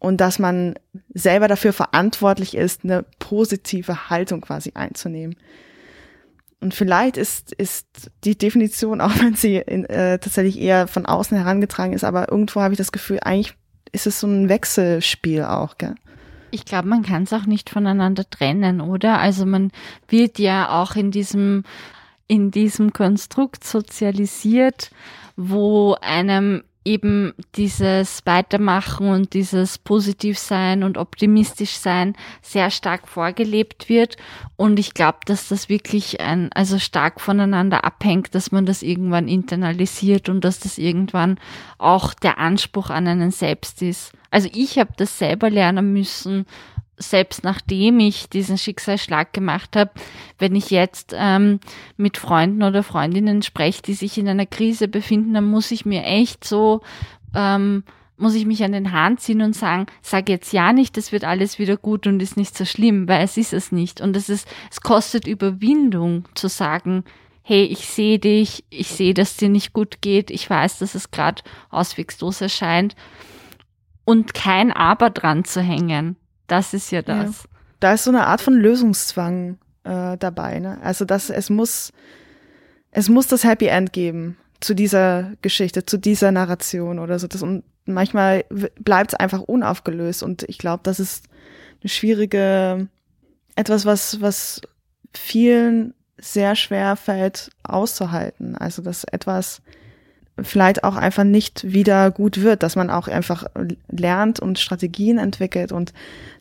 [0.05, 0.75] und dass man
[1.15, 5.37] selber dafür verantwortlich ist, eine positive Haltung quasi einzunehmen.
[6.61, 11.37] Und vielleicht ist, ist die Definition, auch wenn sie in, äh, tatsächlich eher von außen
[11.37, 13.55] herangetragen ist, aber irgendwo habe ich das Gefühl, eigentlich
[13.93, 15.95] ist es so ein Wechselspiel auch, gell?
[16.51, 19.19] Ich glaube, man kann es auch nicht voneinander trennen, oder?
[19.19, 19.73] Also man
[20.09, 21.65] wird ja auch in diesem,
[22.29, 24.91] in diesem Konstrukt sozialisiert,
[25.37, 34.17] wo einem eben dieses Weitermachen und dieses Positivsein und optimistisch sein sehr stark vorgelebt wird.
[34.57, 39.29] Und ich glaube, dass das wirklich ein, also stark voneinander abhängt, dass man das irgendwann
[39.29, 41.39] internalisiert und dass das irgendwann
[41.79, 44.13] auch der Anspruch an einen selbst ist.
[44.31, 46.45] Also ich habe das selber lernen müssen,
[47.11, 49.91] selbst nachdem ich diesen Schicksalsschlag gemacht habe,
[50.39, 51.61] wenn ich jetzt ähm,
[51.97, 56.05] mit Freunden oder Freundinnen spreche, die sich in einer Krise befinden, dann muss ich mir
[56.05, 56.83] echt so,
[57.35, 57.85] ähm,
[58.17, 61.25] muss ich mich an den Haaren ziehen und sagen, sag jetzt ja nicht, das wird
[61.25, 64.01] alles wieder gut und ist nicht so schlimm, weil es ist es nicht.
[64.01, 67.05] Und es ist, es kostet Überwindung zu sagen,
[67.43, 71.11] hey, ich sehe dich, ich sehe, dass dir nicht gut geht, ich weiß, dass es
[71.11, 72.97] gerade auswegslos erscheint
[74.05, 76.17] und kein Aber dran zu hängen.
[76.47, 77.43] Das ist ja das.
[77.43, 77.49] Ja.
[77.81, 80.59] Da ist so eine Art von Lösungszwang äh, dabei.
[80.59, 80.79] Ne?
[80.83, 81.93] Also dass es muss,
[82.91, 87.27] es muss das Happy End geben zu dieser Geschichte, zu dieser Narration oder so.
[87.27, 88.45] Das, und manchmal
[88.81, 90.23] bleibt es einfach unaufgelöst.
[90.23, 91.27] Und ich glaube, das ist
[91.83, 92.89] eine schwierige,
[93.57, 94.63] etwas, was, was
[95.13, 98.57] vielen sehr schwer fällt auszuhalten.
[98.57, 99.61] Also dass etwas
[100.43, 103.45] vielleicht auch einfach nicht wieder gut wird, dass man auch einfach
[103.91, 105.93] lernt und Strategien entwickelt und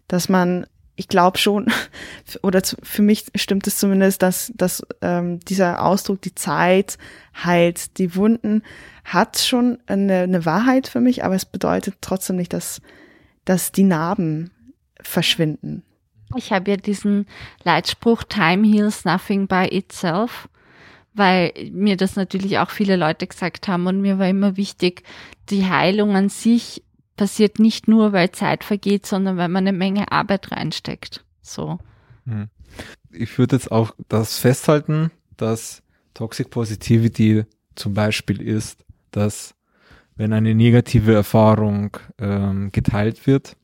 [0.08, 1.68] dass man, ich glaube schon,
[2.44, 6.98] oder für mich stimmt es zumindest, dass, dass ähm, dieser Ausdruck, die Zeit
[7.44, 8.64] heilt die Wunden,
[9.06, 12.82] hat schon eine, eine Wahrheit für mich, aber es bedeutet trotzdem nicht, dass,
[13.46, 14.52] dass die Narben
[15.02, 15.84] verschwinden.
[16.36, 17.28] Ich habe ja diesen
[17.64, 20.50] Leitspruch Time heals nothing by itself,
[21.14, 25.04] weil mir das natürlich auch viele Leute gesagt haben und mir war immer wichtig,
[25.50, 26.84] die Heilung an sich
[27.16, 31.24] passiert nicht nur, weil Zeit vergeht, sondern weil man eine Menge Arbeit reinsteckt.
[31.42, 31.80] So.
[32.26, 32.50] Hm.
[33.12, 37.46] Ich würde jetzt auch das festhalten, dass Toxic Positivity
[37.76, 39.56] zum Beispiel ist, dass
[40.16, 43.58] wenn eine negative Erfahrung ähm, geteilt wird,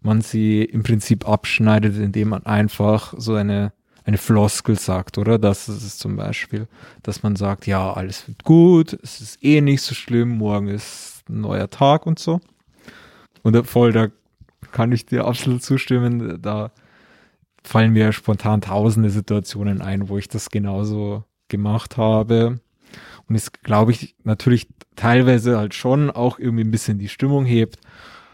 [0.00, 3.72] man sie im Prinzip abschneidet, indem man einfach so eine
[4.04, 5.38] eine Floskel sagt, oder?
[5.38, 6.68] Das ist es zum Beispiel,
[7.02, 11.24] dass man sagt, ja, alles wird gut, es ist eh nicht so schlimm, morgen ist
[11.28, 12.40] ein neuer Tag und so.
[13.44, 14.08] Und voll, da
[14.72, 16.42] kann ich dir absolut zustimmen.
[16.42, 16.72] Da
[17.62, 22.60] fallen mir spontan tausende Situationen ein, wo ich das genauso gemacht habe.
[23.28, 27.78] Und es glaube ich natürlich teilweise halt schon auch irgendwie ein bisschen die Stimmung hebt.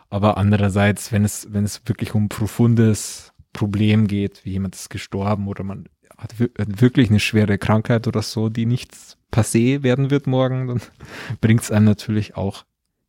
[0.09, 5.49] Aber andererseits, wenn es, wenn es wirklich um profundes Problem geht, wie jemand ist gestorben
[5.49, 10.69] oder man hat wirklich eine schwere Krankheit oder so, die nichts passé werden wird morgen,
[10.69, 10.81] dann
[11.41, 12.65] bringt es einem natürlich auch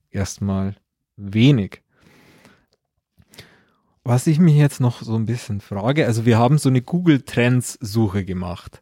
[0.09, 0.75] erstmal
[1.17, 1.81] wenig.
[4.03, 7.21] Was ich mich jetzt noch so ein bisschen frage, also wir haben so eine Google
[7.21, 8.81] Trends Suche gemacht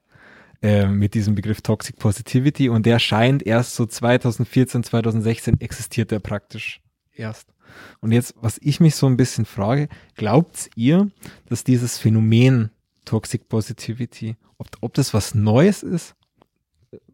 [0.62, 6.22] äh, mit diesem Begriff Toxic Positivity und der scheint erst so 2014, 2016 existiert er
[6.22, 6.82] praktisch
[7.14, 7.54] erst.
[8.00, 11.12] Und jetzt, was ich mich so ein bisschen frage, glaubt ihr,
[11.48, 12.72] dass dieses Phänomen
[13.04, 16.16] Toxic Positivity, ob, ob das was Neues ist,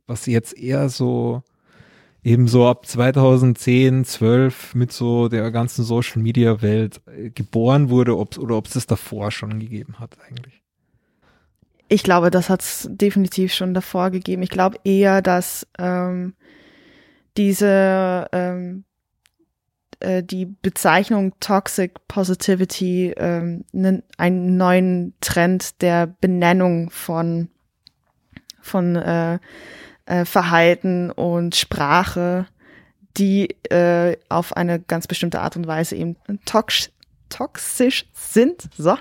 [0.05, 1.41] was jetzt eher so
[2.25, 8.17] eben so ab 2010, 12 mit so der ganzen Social Media Welt äh, geboren wurde,
[8.17, 10.61] ob, oder ob es das davor schon gegeben hat eigentlich.
[11.87, 14.41] Ich glaube, das hat es definitiv schon davor gegeben.
[14.41, 16.33] Ich glaube eher, dass ähm,
[17.37, 18.85] diese ähm,
[19.99, 23.65] äh, die Bezeichnung Toxic Positivity ähm,
[24.17, 27.49] einen neuen Trend der Benennung von
[28.61, 29.37] von äh,
[30.05, 32.47] äh, Verhalten und Sprache,
[33.17, 36.91] die äh, auf eine ganz bestimmte Art und Weise eben tox
[37.29, 38.69] toxisch sind.
[38.77, 38.97] So.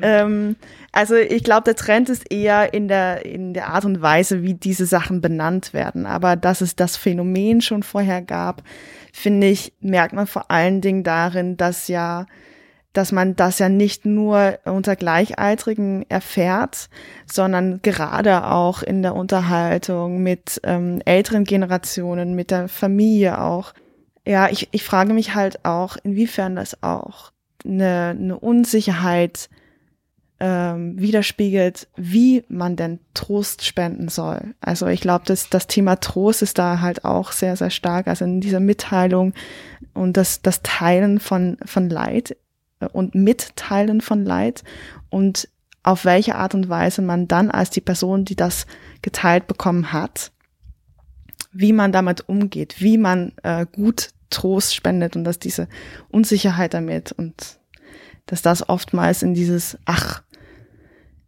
[0.00, 0.56] Ähm,
[0.90, 4.54] also ich glaube, der Trend ist eher in der, in der Art und Weise, wie
[4.54, 6.06] diese Sachen benannt werden.
[6.06, 8.62] Aber dass es das Phänomen schon vorher gab,
[9.12, 12.26] finde ich, merkt man vor allen Dingen darin, dass ja
[12.92, 16.88] dass man das ja nicht nur unter Gleichaltrigen erfährt,
[17.26, 23.72] sondern gerade auch in der Unterhaltung mit ähm, älteren Generationen, mit der Familie auch.
[24.26, 27.32] Ja, ich, ich frage mich halt auch, inwiefern das auch
[27.64, 29.48] eine, eine Unsicherheit
[30.42, 34.54] ähm, widerspiegelt, wie man denn Trost spenden soll.
[34.60, 38.08] Also ich glaube, dass das Thema Trost ist da halt auch sehr, sehr stark.
[38.08, 39.34] Also in dieser Mitteilung
[39.94, 42.36] und das, das Teilen von, von Leid
[42.88, 44.64] und Mitteilen von Leid
[45.10, 45.48] und
[45.82, 48.66] auf welche Art und Weise man dann als die Person, die das
[49.02, 50.30] geteilt bekommen hat,
[51.52, 55.68] wie man damit umgeht, wie man äh, gut Trost spendet und dass diese
[56.10, 57.58] Unsicherheit damit und
[58.26, 60.22] dass das oftmals in dieses Ach,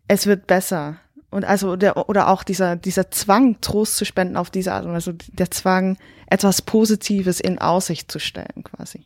[0.08, 0.96] es wird besser
[1.30, 4.92] und also der oder auch dieser dieser Zwang Trost zu spenden auf diese Art und
[4.92, 9.04] Weise, der Zwang etwas Positives in Aussicht zu stellen quasi.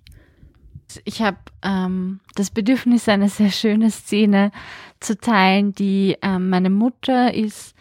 [1.05, 4.53] Ich habe ähm, das Bedürfnis, eine sehr schöne Szene
[5.01, 7.75] zu teilen, die ähm, meine Mutter ist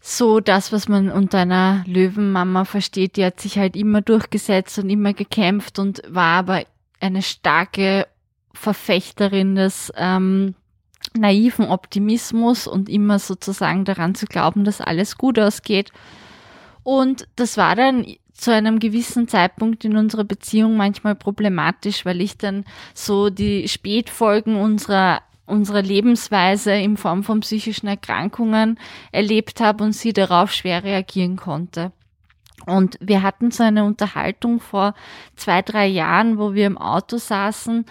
[0.00, 3.16] so das, was man unter einer Löwenmama versteht.
[3.16, 6.64] Die hat sich halt immer durchgesetzt und immer gekämpft und war aber
[7.00, 8.06] eine starke
[8.54, 10.54] Verfechterin des ähm,
[11.14, 15.92] naiven Optimismus und immer sozusagen daran zu glauben, dass alles gut ausgeht.
[16.82, 18.06] Und das war dann
[18.38, 24.56] zu einem gewissen Zeitpunkt in unserer Beziehung manchmal problematisch, weil ich dann so die Spätfolgen
[24.56, 28.78] unserer unserer Lebensweise in Form von psychischen Erkrankungen
[29.12, 31.90] erlebt habe und sie darauf schwer reagieren konnte.
[32.66, 34.94] Und wir hatten so eine Unterhaltung vor
[35.36, 37.86] zwei, drei Jahren, wo wir im Auto saßen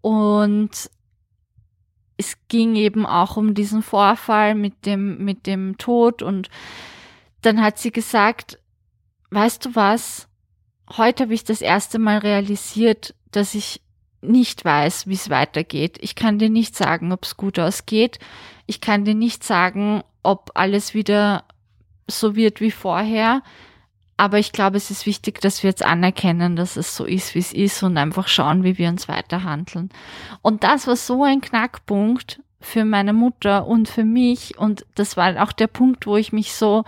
[0.00, 0.90] und
[2.16, 6.48] es ging eben auch um diesen Vorfall mit dem, mit dem Tod und
[7.42, 8.58] dann hat sie gesagt,
[9.36, 10.28] weißt du was?
[10.96, 13.82] Heute habe ich das erste Mal realisiert, dass ich
[14.22, 15.98] nicht weiß, wie es weitergeht.
[16.00, 18.18] Ich kann dir nicht sagen, ob es gut ausgeht.
[18.64, 21.44] Ich kann dir nicht sagen, ob alles wieder
[22.08, 23.42] so wird wie vorher.
[24.16, 27.40] Aber ich glaube, es ist wichtig, dass wir jetzt anerkennen, dass es so ist, wie
[27.40, 29.90] es ist und einfach schauen, wie wir uns weiter handeln.
[30.40, 34.56] Und das war so ein Knackpunkt für meine Mutter und für mich.
[34.56, 36.84] Und das war auch der Punkt, wo ich mich so,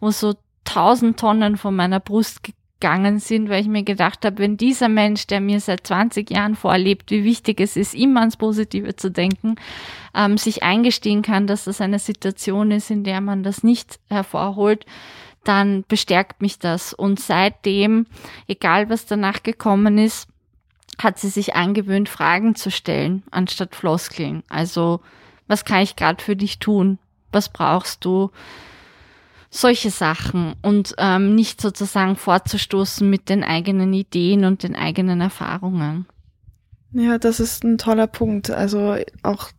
[0.00, 0.34] wo so
[0.64, 2.42] tausend Tonnen von meiner Brust
[2.82, 6.56] gegangen sind, weil ich mir gedacht habe, wenn dieser Mensch, der mir seit 20 Jahren
[6.56, 9.54] vorlebt, wie wichtig es ist, immer ans Positive zu denken,
[10.14, 14.84] ähm, sich eingestehen kann, dass das eine Situation ist, in der man das nicht hervorholt,
[15.44, 16.92] dann bestärkt mich das.
[16.92, 18.06] Und seitdem,
[18.48, 20.28] egal was danach gekommen ist,
[21.00, 24.42] hat sie sich angewöhnt, Fragen zu stellen, anstatt Floskeln.
[24.48, 25.00] Also,
[25.46, 26.98] was kann ich gerade für dich tun?
[27.30, 28.30] Was brauchst du?
[29.54, 36.06] Solche Sachen und ähm, nicht sozusagen vorzustoßen mit den eigenen Ideen und den eigenen Erfahrungen.
[36.92, 38.50] Ja, das ist ein toller Punkt.
[38.50, 39.50] Also auch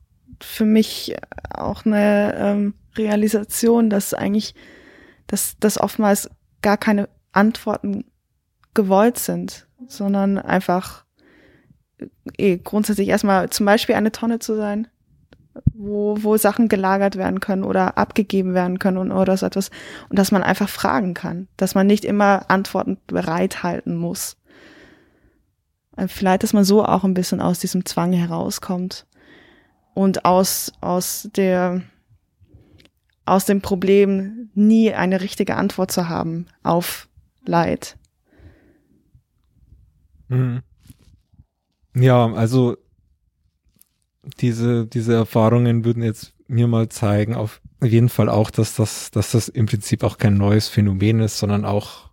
[0.41, 1.15] für mich
[1.53, 4.56] auch eine ähm, Realisation, dass eigentlich,
[5.27, 6.27] dass, dass oftmals
[6.63, 8.06] gar keine Antworten
[8.73, 11.06] gewollt sind, sondern einfach
[12.38, 14.88] eh, grundsätzlich erstmal zum Beispiel eine Tonne zu sein
[15.74, 19.70] wo, wo Sachen gelagert werden können oder abgegeben werden können und, oder so etwas.
[20.10, 24.38] Und dass man einfach fragen kann, dass man nicht immer Antworten bereithalten muss.
[25.96, 29.06] Äh, vielleicht, dass man so auch ein bisschen aus diesem Zwang herauskommt
[29.94, 31.82] und aus, aus der,
[33.26, 37.08] aus dem Problem nie eine richtige Antwort zu haben auf
[37.46, 37.98] Leid.
[40.30, 40.62] Mhm.
[41.96, 42.78] Ja, also
[44.40, 49.32] diese, diese Erfahrungen würden jetzt mir mal zeigen, auf jeden Fall auch, dass das, dass
[49.32, 52.10] das im Prinzip auch kein neues Phänomen ist, sondern auch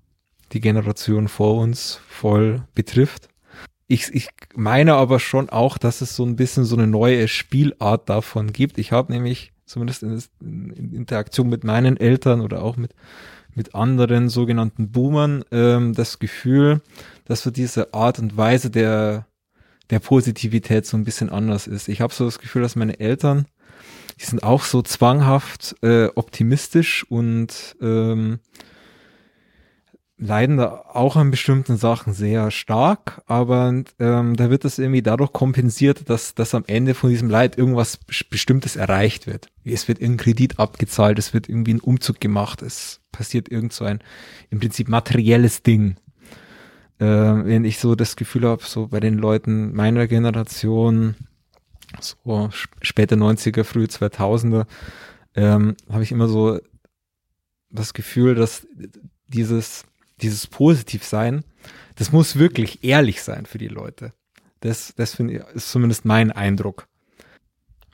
[0.53, 3.29] die Generation vor uns voll betrifft.
[3.87, 8.09] Ich, ich meine aber schon auch, dass es so ein bisschen so eine neue Spielart
[8.09, 8.79] davon gibt.
[8.79, 10.21] Ich habe nämlich zumindest in,
[10.71, 12.95] in, Interaktion mit meinen Eltern oder auch mit,
[13.55, 16.83] mit anderen sogenannten Boomern ähm, das Gefühl,
[17.25, 19.27] dass so diese Art und Weise der,
[19.91, 21.89] der Positivität so ein bisschen anders ist.
[21.89, 23.47] Ich habe so das Gefühl, dass meine Eltern,
[24.21, 28.39] die sind auch so zwanghaft äh, optimistisch und ähm,
[30.21, 35.33] leiden da auch an bestimmten Sachen sehr stark, aber ähm, da wird das irgendwie dadurch
[35.33, 37.99] kompensiert, dass, dass am Ende von diesem Leid irgendwas
[38.29, 39.49] Bestimmtes erreicht wird.
[39.65, 43.87] Es wird irgendein Kredit abgezahlt, es wird irgendwie ein Umzug gemacht, es passiert irgend so
[43.87, 44.01] ein
[44.51, 45.97] im Prinzip materielles Ding
[47.01, 51.17] äh, wenn ich so das Gefühl habe, so bei den Leuten meiner Generation,
[51.99, 52.51] so
[52.83, 54.67] späte 90er, frühe 2000er,
[55.35, 56.61] ähm, habe ich immer so
[57.71, 58.67] das Gefühl, dass
[59.29, 59.87] dieses,
[60.21, 61.45] dieses Positivsein,
[61.97, 64.13] das muss wirklich ehrlich sein für die Leute.
[64.61, 66.87] Das, das finde ich, ist zumindest mein Eindruck.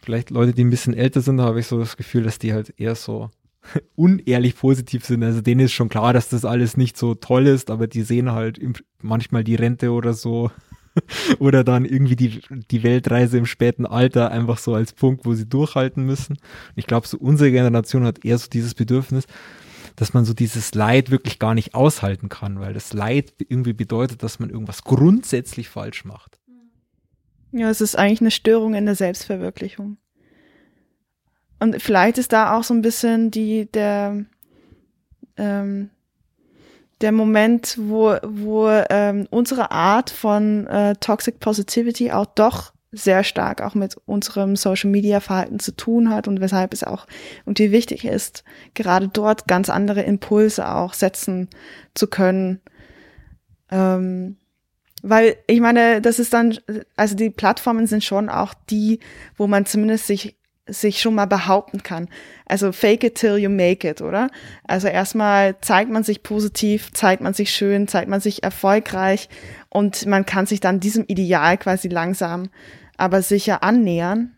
[0.03, 2.75] Vielleicht Leute, die ein bisschen älter sind, habe ich so das Gefühl, dass die halt
[2.77, 3.31] eher so
[3.97, 5.23] unehrlich positiv sind.
[5.23, 8.33] Also denen ist schon klar, dass das alles nicht so toll ist, aber die sehen
[8.33, 8.61] halt
[9.03, 10.51] manchmal die Rente oder so
[11.39, 15.49] oder dann irgendwie die, die Weltreise im späten Alter einfach so als Punkt, wo sie
[15.49, 16.39] durchhalten müssen.
[16.75, 19.27] Ich glaube, so unsere Generation hat eher so dieses Bedürfnis,
[19.97, 24.23] dass man so dieses Leid wirklich gar nicht aushalten kann, weil das Leid irgendwie bedeutet,
[24.23, 26.39] dass man irgendwas grundsätzlich falsch macht.
[27.53, 29.97] Ja, es ist eigentlich eine Störung in der Selbstverwirklichung.
[31.59, 34.25] Und vielleicht ist da auch so ein bisschen die, der,
[35.37, 35.90] ähm,
[37.01, 43.62] der Moment, wo, wo ähm, unsere Art von äh, Toxic Positivity auch doch sehr stark
[43.62, 47.07] auch mit unserem Social Media Verhalten zu tun hat und weshalb es auch
[47.45, 51.49] irgendwie wichtig ist, gerade dort ganz andere Impulse auch setzen
[51.95, 52.61] zu können.
[53.71, 54.37] Ähm,
[55.03, 56.59] weil ich meine, das ist dann,
[56.97, 59.01] also die Plattformen sind schon auch die,
[59.37, 60.36] wo man zumindest sich
[60.69, 62.09] sich schon mal behaupten kann.
[62.45, 64.29] Also fake it till you make it, oder?
[64.65, 69.29] Also erstmal zeigt man sich positiv, zeigt man sich schön, zeigt man sich erfolgreich
[69.69, 72.49] und man kann sich dann diesem Ideal quasi langsam,
[72.97, 74.33] aber sicher annähern.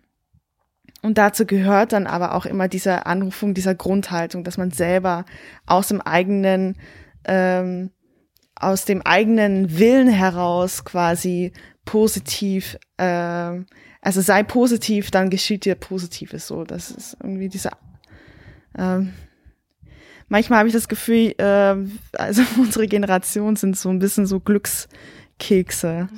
[1.01, 5.25] Und dazu gehört dann aber auch immer diese Anrufung dieser Grundhaltung, dass man selber
[5.67, 6.77] aus dem eigenen,
[7.25, 7.91] ähm,
[8.57, 11.53] aus dem eigenen Willen heraus quasi
[11.85, 13.67] positiv ähm,
[14.09, 16.65] also sei positiv, dann geschieht dir Positives so.
[16.65, 17.73] Das ist irgendwie dieser.
[18.75, 19.13] Ähm,
[20.29, 21.77] manchmal habe ich das Gefühl, äh,
[22.17, 26.09] also unsere Generation sind so ein bisschen so Glückskekse.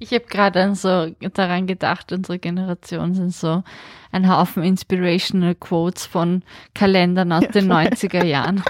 [0.00, 3.62] Ich habe gerade so daran gedacht, unsere Generation sind so
[4.10, 6.42] ein Haufen inspirational Quotes von
[6.74, 8.64] Kalendern aus ja, den 90er Jahren.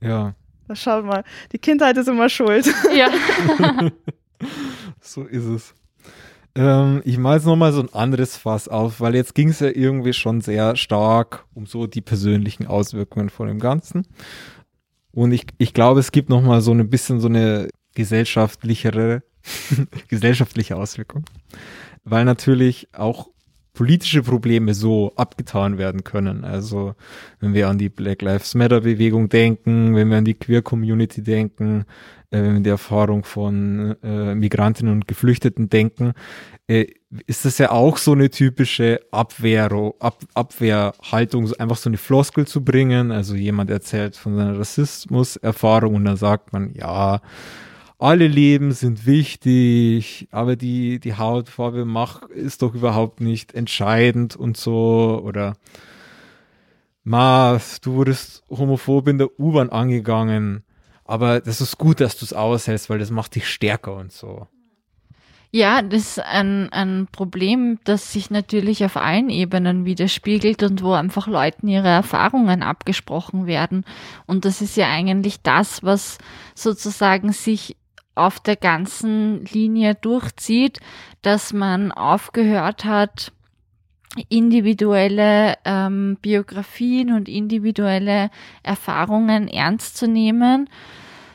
[0.00, 0.34] Ja.
[0.66, 2.72] Da schaut mal, die Kindheit ist immer schuld.
[2.96, 3.10] Ja.
[5.02, 5.74] so ist es.
[6.56, 9.68] Ähm, ich mache jetzt nochmal so ein anderes Fass auf, weil jetzt ging es ja
[9.68, 14.06] irgendwie schon sehr stark um so die persönlichen Auswirkungen von dem Ganzen.
[15.12, 19.22] Und ich, ich glaube, es gibt nochmal so ein bisschen so eine gesellschaftlichere,
[20.08, 21.24] gesellschaftliche Auswirkung.
[22.04, 23.28] Weil natürlich auch
[23.74, 26.44] politische Probleme so abgetan werden können.
[26.44, 26.94] Also
[27.40, 31.22] wenn wir an die Black Lives Matter Bewegung denken, wenn wir an die Queer Community
[31.22, 31.84] denken,
[32.30, 36.12] äh, wenn wir die Erfahrung von äh, Migrantinnen und Geflüchteten denken,
[36.66, 36.86] äh,
[37.26, 42.64] ist das ja auch so eine typische Abwehr, Ab, Abwehrhaltung, einfach so eine Floskel zu
[42.64, 43.12] bringen.
[43.12, 47.20] Also jemand erzählt von seiner Rassismuserfahrung und dann sagt man, ja,
[47.98, 54.56] alle Leben sind wichtig, aber die, die Hautfarbe macht, ist doch überhaupt nicht entscheidend und
[54.56, 55.22] so.
[55.24, 55.54] Oder
[57.04, 60.64] Mars, du wurdest homophob in der U-Bahn angegangen,
[61.06, 64.46] aber das ist gut, dass du es aushältst, weil das macht dich stärker und so.
[65.52, 70.92] Ja, das ist ein, ein Problem, das sich natürlich auf allen Ebenen widerspiegelt und wo
[70.92, 73.84] einfach Leuten ihre Erfahrungen abgesprochen werden.
[74.26, 76.18] Und das ist ja eigentlich das, was
[76.54, 77.76] sozusagen sich
[78.14, 80.80] auf der ganzen Linie durchzieht,
[81.22, 83.32] dass man aufgehört hat,
[84.28, 88.30] individuelle ähm, Biografien und individuelle
[88.62, 90.68] Erfahrungen ernst zu nehmen,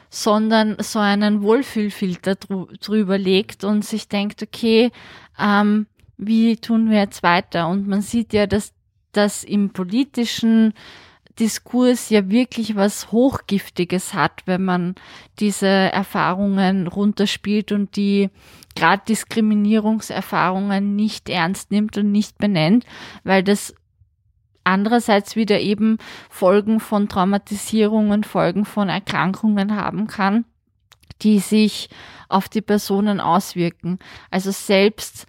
[0.09, 4.91] sondern so einen Wohlfühlfilter drüber legt und sich denkt, okay,
[5.39, 7.67] ähm, wie tun wir jetzt weiter?
[7.67, 8.73] Und man sieht ja, dass
[9.11, 10.73] das im politischen
[11.39, 14.95] Diskurs ja wirklich was Hochgiftiges hat, wenn man
[15.39, 18.29] diese Erfahrungen runterspielt und die
[18.75, 22.86] gerade Diskriminierungserfahrungen nicht ernst nimmt und nicht benennt,
[23.23, 23.73] weil das
[24.63, 25.97] andererseits wieder eben
[26.29, 30.45] Folgen von Traumatisierungen, Folgen von Erkrankungen haben kann,
[31.21, 31.89] die sich
[32.29, 33.99] auf die Personen auswirken.
[34.29, 35.25] Also selbst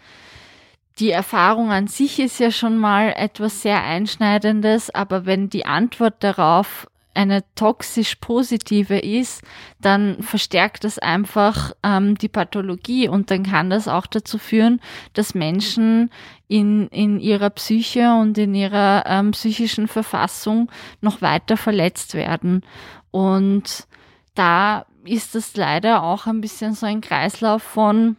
[0.99, 6.23] die Erfahrung an sich ist ja schon mal etwas sehr Einschneidendes, aber wenn die Antwort
[6.23, 9.43] darauf eine toxisch positive ist,
[9.81, 14.81] dann verstärkt das einfach ähm, die Pathologie und dann kann das auch dazu führen,
[15.13, 16.11] dass Menschen
[16.49, 20.71] in, in ihrer Psyche und in ihrer ähm, psychischen Verfassung
[21.01, 22.63] noch weiter verletzt werden.
[23.11, 23.87] Und
[24.35, 28.17] da ist es leider auch ein bisschen so ein Kreislauf von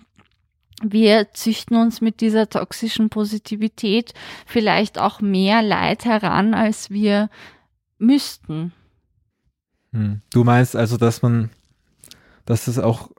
[0.84, 4.14] wir züchten uns mit dieser toxischen Positivität
[4.46, 7.30] vielleicht auch mehr Leid heran, als wir
[7.98, 8.74] müssten.
[9.92, 10.22] Hm.
[10.32, 11.50] Du meinst also, dass man,
[12.46, 13.10] dass es auch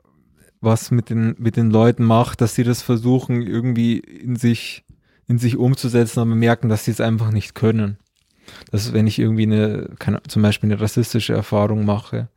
[0.61, 4.83] was mit den, mit den Leuten macht, dass sie das versuchen, irgendwie in sich,
[5.27, 7.97] in sich umzusetzen, aber merken, dass sie es einfach nicht können.
[8.71, 12.27] Dass wenn ich irgendwie eine, keine, zum Beispiel eine rassistische Erfahrung mache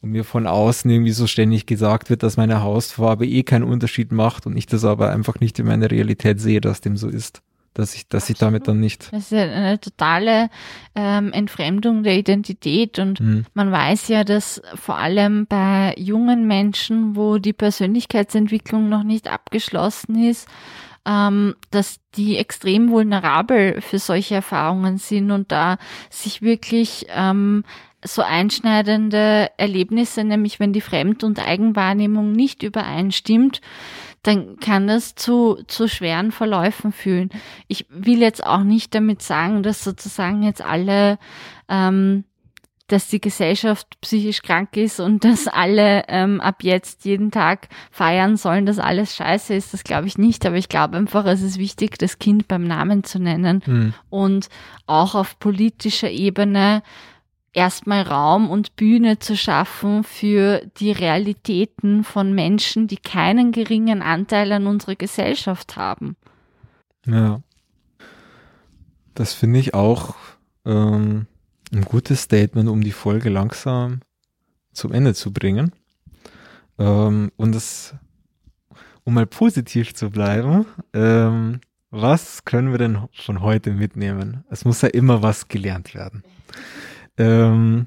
[0.00, 4.12] und mir von außen irgendwie so ständig gesagt wird, dass meine Hausfarbe eh keinen Unterschied
[4.12, 7.42] macht und ich das aber einfach nicht in meiner Realität sehe, dass dem so ist
[7.74, 9.12] dass ich, dass ich damit dann nicht.
[9.12, 10.50] Das ist ja eine totale
[10.94, 13.46] ähm, Entfremdung der Identität und mhm.
[13.54, 20.22] man weiß ja, dass vor allem bei jungen Menschen, wo die Persönlichkeitsentwicklung noch nicht abgeschlossen
[20.22, 20.48] ist,
[21.06, 25.78] ähm, dass die extrem vulnerabel für solche Erfahrungen sind und da
[26.10, 27.64] sich wirklich ähm,
[28.04, 33.60] so einschneidende Erlebnisse, nämlich wenn die Fremd- und Eigenwahrnehmung nicht übereinstimmt,
[34.22, 37.30] dann kann das zu, zu schweren Verläufen führen.
[37.66, 41.18] Ich will jetzt auch nicht damit sagen, dass sozusagen jetzt alle,
[41.68, 42.24] ähm,
[42.92, 48.36] dass die Gesellschaft psychisch krank ist und dass alle ähm, ab jetzt jeden Tag feiern
[48.36, 49.72] sollen, dass alles scheiße ist.
[49.72, 53.02] Das glaube ich nicht, aber ich glaube einfach, es ist wichtig, das Kind beim Namen
[53.02, 53.94] zu nennen mhm.
[54.10, 54.48] und
[54.86, 56.82] auch auf politischer Ebene
[57.54, 64.52] erstmal Raum und Bühne zu schaffen für die Realitäten von Menschen, die keinen geringen Anteil
[64.52, 66.16] an unserer Gesellschaft haben.
[67.06, 67.40] Ja.
[69.14, 70.14] Das finde ich auch
[70.64, 71.26] ähm,
[71.72, 74.00] ein gutes Statement, um die Folge langsam
[74.72, 75.72] zum Ende zu bringen.
[76.78, 77.94] Ähm, und das,
[79.04, 81.60] um mal positiv zu bleiben, ähm,
[81.90, 84.44] was können wir denn von heute mitnehmen?
[84.50, 86.22] Es muss ja immer was gelernt werden.
[87.18, 87.86] Ähm,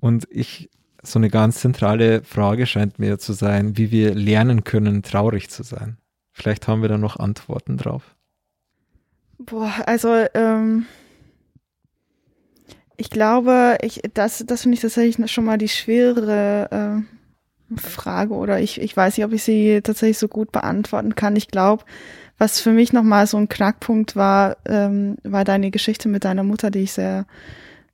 [0.00, 0.70] und ich,
[1.02, 5.62] so eine ganz zentrale Frage scheint mir zu sein, wie wir lernen können, traurig zu
[5.62, 5.96] sein.
[6.32, 8.14] Vielleicht haben wir da noch Antworten drauf.
[9.38, 10.86] Boah, also ähm,
[12.98, 17.04] ich glaube, ich, das, das finde ich tatsächlich schon mal die schwere
[17.72, 21.36] äh, Frage oder ich, ich weiß nicht, ob ich sie tatsächlich so gut beantworten kann.
[21.36, 21.84] Ich glaube,
[22.36, 26.70] was für mich nochmal so ein Knackpunkt war, ähm, war deine Geschichte mit deiner Mutter,
[26.70, 27.26] die ich sehr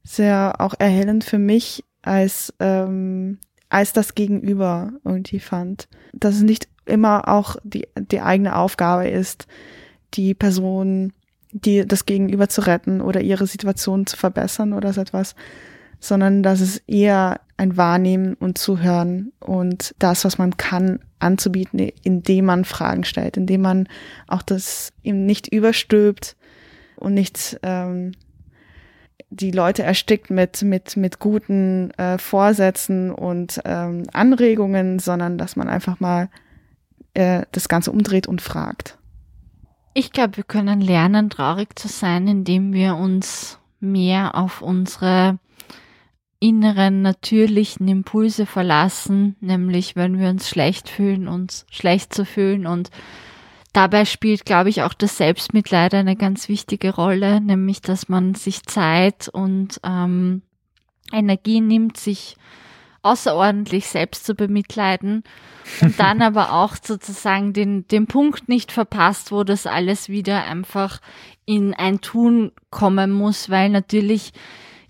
[0.05, 3.39] sehr auch erhellend für mich als, ähm,
[3.71, 5.89] als das Gegenüber irgendwie fand.
[6.13, 9.47] Dass es nicht immer auch die, die eigene Aufgabe ist,
[10.13, 11.15] die Person,
[11.55, 15.37] die das Gegenüber zu retten oder ihre Situation zu verbessern oder so etwas,
[16.01, 22.47] sondern dass es eher ein Wahrnehmen und Zuhören und das, was man kann, anzubieten, indem
[22.47, 23.89] man Fragen stellt, indem man
[24.27, 26.37] auch das ihm nicht überstülpt
[26.97, 28.13] und nicht ähm,
[29.31, 35.69] die Leute erstickt mit, mit, mit guten äh, Vorsätzen und ähm, Anregungen, sondern dass man
[35.69, 36.29] einfach mal
[37.15, 38.99] äh, das Ganze umdreht und fragt.
[39.95, 45.39] Ich glaube, wir können lernen, traurig zu sein, indem wir uns mehr auf unsere
[46.41, 52.67] inneren natürlichen Impulse verlassen, nämlich wenn wir uns schlecht fühlen, uns schlecht zu fühlen.
[52.67, 52.91] Und
[53.75, 58.63] Dabei spielt, glaube ich, auch das Selbstmitleid eine ganz wichtige Rolle, nämlich dass man sich
[58.63, 60.43] Zeit und ähm,
[61.13, 62.37] Energie nimmt, sich
[63.05, 65.25] außerordentlich selbst zu bemitleiden
[65.81, 71.01] und dann aber auch sozusagen den, den Punkt nicht verpasst, wo das alles wieder einfach
[71.45, 74.33] in ein Tun kommen muss, weil natürlich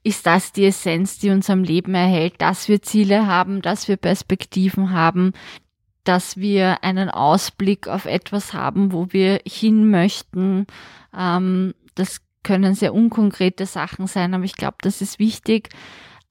[0.02, 3.96] ist das die Essenz, die uns am Leben erhält, dass wir Ziele haben, dass wir
[3.96, 5.32] Perspektiven haben,
[6.04, 10.66] dass wir einen Ausblick auf etwas haben, wo wir hin möchten.
[11.16, 15.70] Ähm, das können sehr unkonkrete Sachen sein, aber ich glaube, das ist wichtig.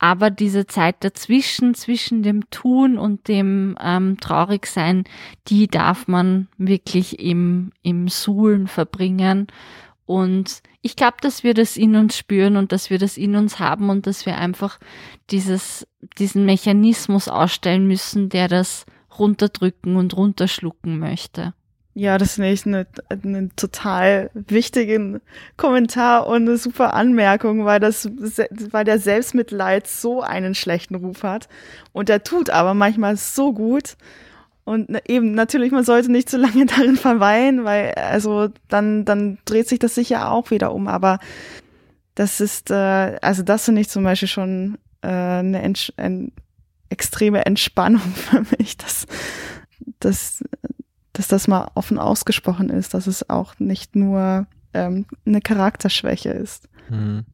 [0.03, 5.05] Aber diese Zeit dazwischen, zwischen dem Tun und dem ähm, Traurigsein,
[5.47, 9.47] die darf man wirklich im, im Suhlen verbringen.
[10.05, 13.59] Und ich glaube, dass wir das in uns spüren und dass wir das in uns
[13.59, 14.77] haben und dass wir einfach
[15.29, 15.87] dieses,
[16.19, 18.85] diesen Mechanismus ausstellen müssen, der das
[19.17, 21.53] runterdrücken und runterschlucken möchte.
[21.95, 25.21] Ja, das finde ich eine, eine total wichtigen
[25.57, 28.09] Kommentar und eine super Anmerkung, weil das,
[28.71, 31.47] weil der Selbstmitleid so einen schlechten Ruf hat.
[31.91, 33.95] Und der tut aber manchmal so gut.
[34.65, 39.67] Und eben natürlich man sollte nicht zu lange darin verweilen, weil also dann dann dreht
[39.67, 41.19] sich das sicher auch wieder um, aber
[42.15, 46.31] das ist äh, also das finde ich zum Beispiel schon äh, eine, Entsch eine
[46.89, 49.05] extreme Entspannung für mich, dass
[49.99, 50.43] dass
[51.13, 56.67] dass das mal offen ausgesprochen ist, dass es auch nicht nur ähm, eine Charakterschwäche ist.
[56.87, 57.25] Hm.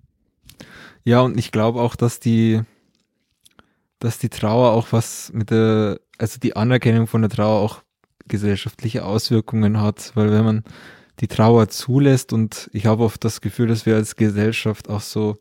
[1.05, 2.61] Ja, und ich glaube auch, dass die,
[3.99, 7.81] dass die Trauer auch was mit der, also die Anerkennung von der Trauer auch
[8.27, 10.63] gesellschaftliche Auswirkungen hat, weil wenn man
[11.19, 15.37] die Trauer zulässt und ich habe oft das Gefühl, dass wir als Gesellschaft auch so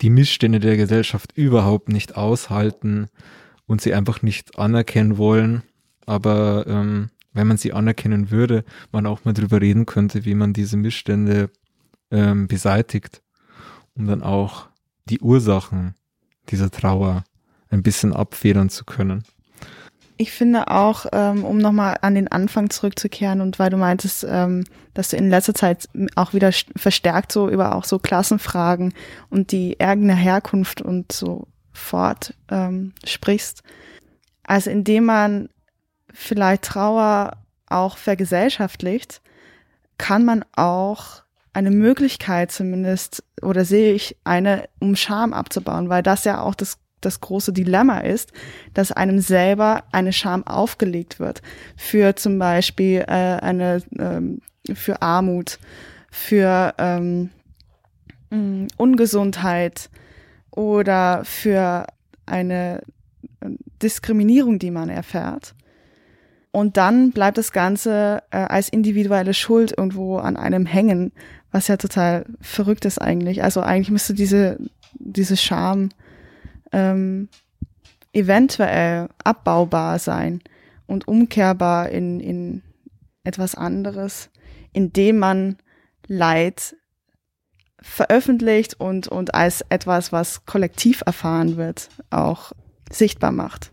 [0.00, 3.08] die Missstände der Gesellschaft überhaupt nicht aushalten
[3.66, 5.62] und sie einfach nicht anerkennen wollen,
[6.06, 10.52] aber ähm, wenn man sie anerkennen würde, man auch mal drüber reden könnte, wie man
[10.52, 11.50] diese Missstände
[12.10, 13.22] ähm, beseitigt,
[13.94, 14.68] um dann auch
[15.06, 15.94] die Ursachen
[16.48, 17.24] dieser Trauer
[17.68, 19.24] ein bisschen abfedern zu können.
[20.16, 24.64] Ich finde auch, ähm, um nochmal an den Anfang zurückzukehren und weil du meintest, ähm,
[24.92, 28.92] dass du in letzter Zeit auch wieder verstärkt so über auch so Klassenfragen
[29.30, 33.62] und die eigene Herkunft und so fort ähm, sprichst.
[34.42, 35.48] Also indem man
[36.12, 37.36] vielleicht Trauer
[37.66, 39.20] auch vergesellschaftlicht,
[39.98, 46.24] kann man auch eine Möglichkeit zumindest, oder sehe ich eine, um Scham abzubauen, weil das
[46.24, 48.32] ja auch das, das große Dilemma ist,
[48.74, 51.42] dass einem selber eine Scham aufgelegt wird
[51.76, 54.40] für zum Beispiel äh, eine, ähm,
[54.72, 55.58] für Armut,
[56.10, 57.30] für ähm,
[58.30, 59.90] mm, Ungesundheit
[60.50, 61.86] oder für
[62.26, 62.82] eine
[63.40, 63.48] äh,
[63.82, 65.54] Diskriminierung, die man erfährt.
[66.52, 71.12] Und dann bleibt das Ganze äh, als individuelle Schuld irgendwo an einem hängen,
[71.52, 73.42] was ja total verrückt ist eigentlich.
[73.44, 74.58] Also eigentlich müsste diese,
[74.94, 75.90] diese Scham
[76.72, 77.28] ähm,
[78.12, 80.42] eventuell abbaubar sein
[80.86, 82.62] und umkehrbar in, in
[83.22, 84.30] etwas anderes,
[84.72, 85.56] indem man
[86.06, 86.74] Leid
[87.80, 92.52] veröffentlicht und, und als etwas, was kollektiv erfahren wird, auch
[92.90, 93.72] sichtbar macht.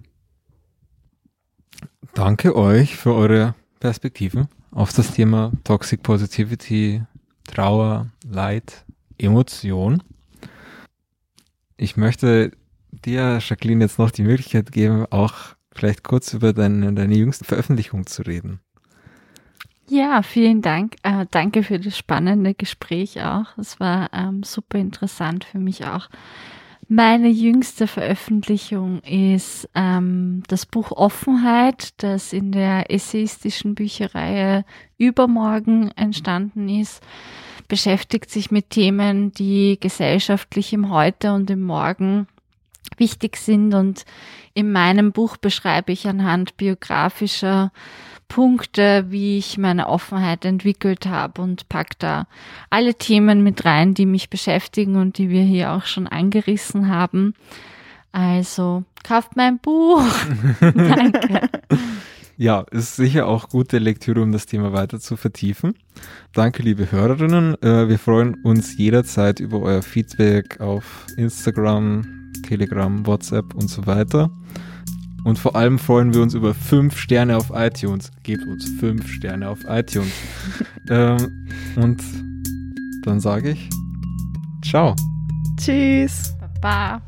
[2.17, 7.03] Danke euch für eure Perspektiven auf das Thema Toxic Positivity,
[7.45, 8.85] Trauer, Leid,
[9.19, 10.01] Emotion.
[11.77, 12.53] Ich möchte
[12.89, 15.35] dir, Jacqueline, jetzt noch die Möglichkeit geben, auch
[15.71, 18.61] vielleicht kurz über deine, deine jüngste Veröffentlichung zu reden.
[19.87, 20.95] Ja, vielen Dank.
[21.03, 23.55] Äh, danke für das spannende Gespräch auch.
[23.59, 26.09] Es war ähm, super interessant für mich auch
[26.87, 34.63] meine jüngste Veröffentlichung ist ähm, das Buch Offenheit, das in der essayistischen Bücherreihe
[34.97, 37.03] Übermorgen entstanden ist,
[37.67, 42.27] beschäftigt sich mit Themen, die gesellschaftlich im Heute und im Morgen
[42.95, 43.73] wichtig sind.
[43.73, 44.05] Und
[44.53, 47.71] in meinem Buch beschreibe ich anhand biografischer
[48.27, 52.27] Punkte, wie ich meine Offenheit entwickelt habe und pack da
[52.69, 57.33] alle Themen mit rein, die mich beschäftigen und die wir hier auch schon angerissen haben.
[58.11, 60.03] Also kauft mein Buch.
[60.59, 61.49] Danke.
[62.39, 65.73] Ja, ist sicher auch gute Lektüre, um das Thema weiter zu vertiefen.
[66.33, 67.59] Danke, liebe Hörerinnen.
[67.63, 74.29] Äh, wir freuen uns jederzeit über euer Feedback auf Instagram, Telegram, WhatsApp und so weiter.
[75.27, 78.11] Und vor allem freuen wir uns über fünf Sterne auf iTunes.
[78.23, 80.13] Gebt uns fünf Sterne auf iTunes.
[80.89, 82.01] ähm, und
[83.03, 83.69] dann sage ich
[84.65, 84.95] Ciao.
[85.59, 86.33] Tschüss.
[86.61, 87.01] Baba.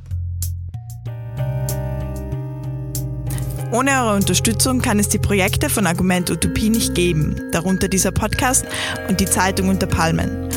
[3.72, 8.66] Ohne eure Unterstützung kann es die Projekte von Argument Utopie nicht geben, darunter dieser Podcast
[9.08, 10.50] und die Zeitung unter Palmen.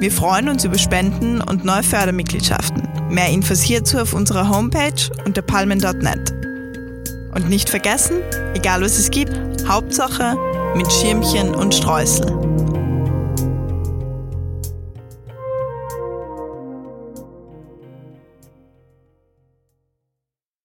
[0.00, 2.88] Wir freuen uns über Spenden und neue Fördermitgliedschaften.
[3.08, 6.43] Mehr Infos hierzu auf unserer Homepage unter palmen.net.
[7.34, 8.22] Und nicht vergessen,
[8.54, 9.32] egal was es gibt,
[9.66, 10.36] Hauptsache
[10.76, 12.53] mit Schirmchen und Streusel.